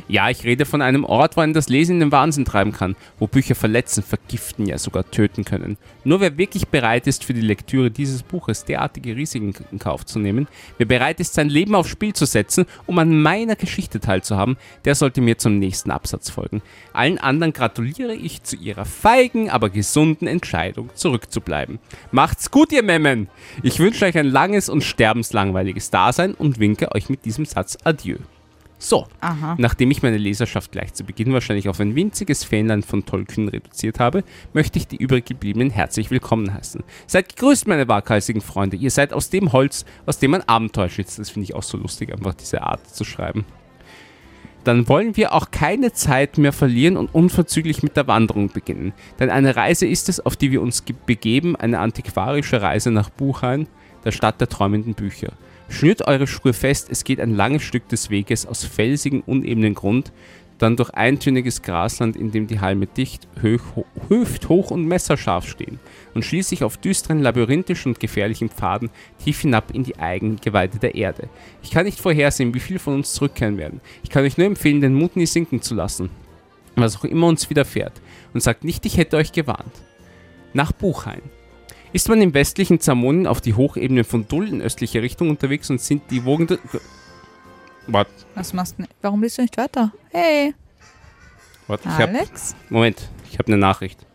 [0.08, 2.96] Ja, ich rede von einem Ort, wo einen das Lesen in den Wahnsinn treiben kann,
[3.20, 5.78] wo Bücher verletzen, vergiften, ja sogar töten können.
[6.04, 10.20] Nur wer wirklich bereit ist, für die Lektüre dieses Buches derartige Risiken in Kauf zu
[10.20, 14.58] nehmen, wer bereit ist, sein Leben aufs Spiel zu setzen, um an meiner Geschichte teilzuhaben,
[14.84, 16.62] der sollte mir zum nächsten Absatz folgen.
[16.92, 21.80] Allen anderen gratuliere ich zu ihrer feigen, aber gesunden Entscheidung, zurückzubleiben.
[22.12, 23.30] Macht's gut, ihr Memmen!
[23.64, 28.18] Ich wünsche euch ein langes und sterbenslangweiliges Dasein und winke euch mit diesem Satz Adieu.
[28.82, 29.56] So, Aha.
[29.60, 34.00] nachdem ich meine Leserschaft gleich zu Beginn wahrscheinlich auf ein winziges Fähnlein von Tolkien reduziert
[34.00, 34.24] habe,
[34.54, 36.84] möchte ich die übrig gebliebenen herzlich willkommen heißen.
[37.06, 38.78] Seid gegrüßt, meine waghalsigen Freunde.
[38.78, 41.20] Ihr seid aus dem Holz, aus dem ein Abenteuer schützt.
[41.20, 43.44] Das finde ich auch so lustig, einfach diese Art zu schreiben.
[44.64, 48.94] Dann wollen wir auch keine Zeit mehr verlieren und unverzüglich mit der Wanderung beginnen.
[49.20, 53.10] Denn eine Reise ist es, auf die wir uns ge- begeben, eine antiquarische Reise nach
[53.10, 53.68] Buchhain,
[54.06, 55.34] der Stadt der träumenden Bücher.
[55.70, 60.12] Schnürt eure Schuhe fest, es geht ein langes Stück des Weges aus felsigen, unebenen Grund,
[60.58, 65.80] dann durch eintöniges Grasland, in dem die Halme dicht, hoch, hüfthoch und messerscharf stehen
[66.14, 68.90] und schließlich auf düsteren, labyrinthischen und gefährlichen Pfaden
[69.24, 71.30] tief hinab in die Eigengeweide der Erde.
[71.64, 73.80] Ich kann nicht vorhersehen, wie viele von uns zurückkehren werden.
[74.04, 76.10] Ich kann euch nur empfehlen, den Mut nie sinken zu lassen,
[76.76, 77.94] was auch immer uns widerfährt,
[78.34, 79.74] und sagt nicht, ich hätte euch gewarnt.
[80.54, 81.22] Nach Buchhain.
[81.92, 85.82] Ist man im westlichen Zamonin auf die Hochebene von Dull in östlicher Richtung unterwegs und
[85.82, 86.60] sind die Wogen...
[87.88, 88.84] Warte, Was machst du?
[89.02, 89.92] Warum liest du nicht weiter?
[90.12, 90.54] Hey,
[91.66, 92.10] warte, ich hab...
[92.10, 92.56] Alex?
[92.70, 94.06] Moment, ich habe eine Nachricht.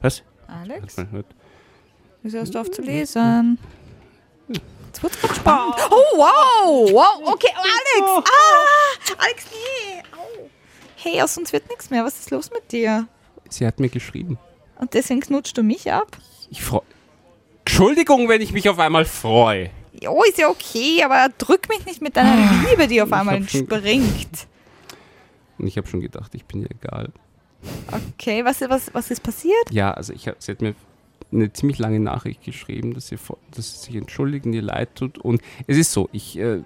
[0.00, 0.22] Was?
[0.46, 0.96] Alex?
[2.22, 3.58] Wieso hast du auf zu lesen?
[4.48, 5.74] Jetzt wird's grad spannend.
[5.90, 6.92] Oh, wow!
[6.92, 8.28] Wow, okay, Alex!
[8.28, 9.14] Ah!
[9.18, 10.02] Alex, nee!
[10.14, 10.48] Au.
[10.96, 12.04] Hey, aus uns wird nichts mehr.
[12.04, 13.08] Was ist los mit dir?
[13.48, 14.38] Sie hat mir geschrieben.
[14.76, 16.18] Und deswegen knutschst du mich ab?
[16.50, 16.82] Ich freue...
[17.68, 19.68] Entschuldigung, wenn ich mich auf einmal freue.
[20.00, 22.34] Jo, ist ja okay, aber drück mich nicht mit deiner
[22.66, 24.48] Liebe, die auf einmal entspringt.
[25.58, 27.12] Und ich habe schon gedacht, ich bin ihr egal.
[28.14, 29.70] Okay, was, was, was ist passiert?
[29.70, 30.74] Ja, also ich hab, sie hat mir
[31.30, 33.18] eine ziemlich lange Nachricht geschrieben, dass sie,
[33.54, 35.18] dass sie sich entschuldigt und ihr leid tut.
[35.18, 36.62] Und es ist so, ich, äh,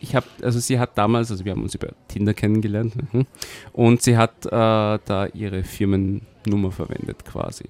[0.00, 3.26] ich habe, also sie hat damals, also wir haben uns über Tinder kennengelernt, mhm.
[3.72, 7.64] und sie hat äh, da ihre Firmennummer verwendet quasi,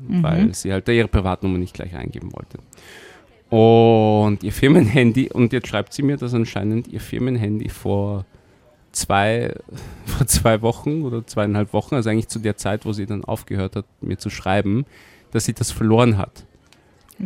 [0.00, 2.58] weil sie halt ihre Privatnummer nicht gleich eingeben wollte.
[3.50, 8.24] Und ihr Firmenhandy, und jetzt schreibt sie mir, dass anscheinend ihr Firmenhandy vor
[8.92, 9.54] zwei,
[10.06, 13.76] vor zwei Wochen oder zweieinhalb Wochen, also eigentlich zu der Zeit, wo sie dann aufgehört
[13.76, 14.84] hat, mir zu schreiben,
[15.30, 16.44] dass sie das verloren hat.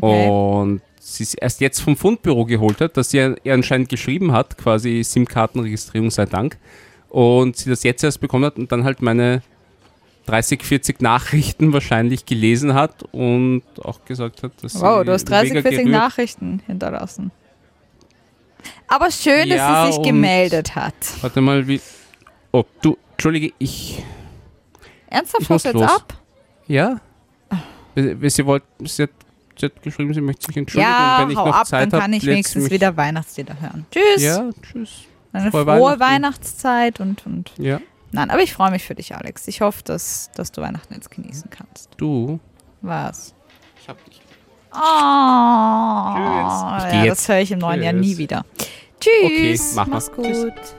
[0.01, 0.29] Okay.
[0.29, 4.57] Und sie es erst jetzt vom Fundbüro geholt hat, dass sie ihr anscheinend geschrieben hat,
[4.57, 6.57] quasi SIM-Kartenregistrierung sei Dank.
[7.09, 9.43] Und sie das jetzt erst bekommen hat und dann halt meine
[10.27, 15.53] 30, 40 Nachrichten wahrscheinlich gelesen hat und auch gesagt hat, dass Wow, du hast 30,
[15.55, 17.31] mega 40 gerührt- Nachrichten hinterlassen.
[18.89, 20.95] Aber schön, Ja, dass sie sich gemeldet hat.
[21.21, 21.81] Warte mal, wie.
[22.53, 24.03] Oh, du, Entschuldige, ich.
[25.09, 25.83] Ernsthaft, Ich muss jetzt los.
[25.91, 26.15] ab?
[26.69, 27.01] Ja?
[27.95, 29.11] Sie, wollt, sie, hat,
[29.59, 30.91] sie hat geschrieben, sie möchte sich entschuldigen.
[30.91, 32.97] Ja, und wenn ich hau noch ab, Zeit dann kann hab, ich wenigstens mich- wieder
[32.97, 33.85] Weihnachtslieder hören.
[33.91, 34.23] Tschüss.
[34.23, 34.91] Ja, tschüss.
[35.35, 36.01] Eine Frohe frohe.
[36.01, 37.53] Weihnachtszeit und, und.
[37.59, 37.81] Ja,
[38.13, 39.49] Nein, aber ich freue mich für dich, Alex.
[39.49, 41.91] Ich hoffe, dass, dass du Weihnachten jetzt genießen kannst.
[41.97, 42.39] du.
[42.83, 43.35] Was?
[43.81, 44.21] Ich hab dich.
[44.75, 44.79] Oh,
[46.15, 46.85] Tschüss.
[46.89, 47.21] Ich ja, jetzt.
[47.21, 48.19] das höre ich im neuen Jahr nie Tschüss.
[48.19, 48.45] wieder.
[49.01, 49.23] Tschüss.
[49.25, 49.95] Okay, mach mal.
[49.95, 50.27] Mach's gut.
[50.27, 50.75] Tschüss.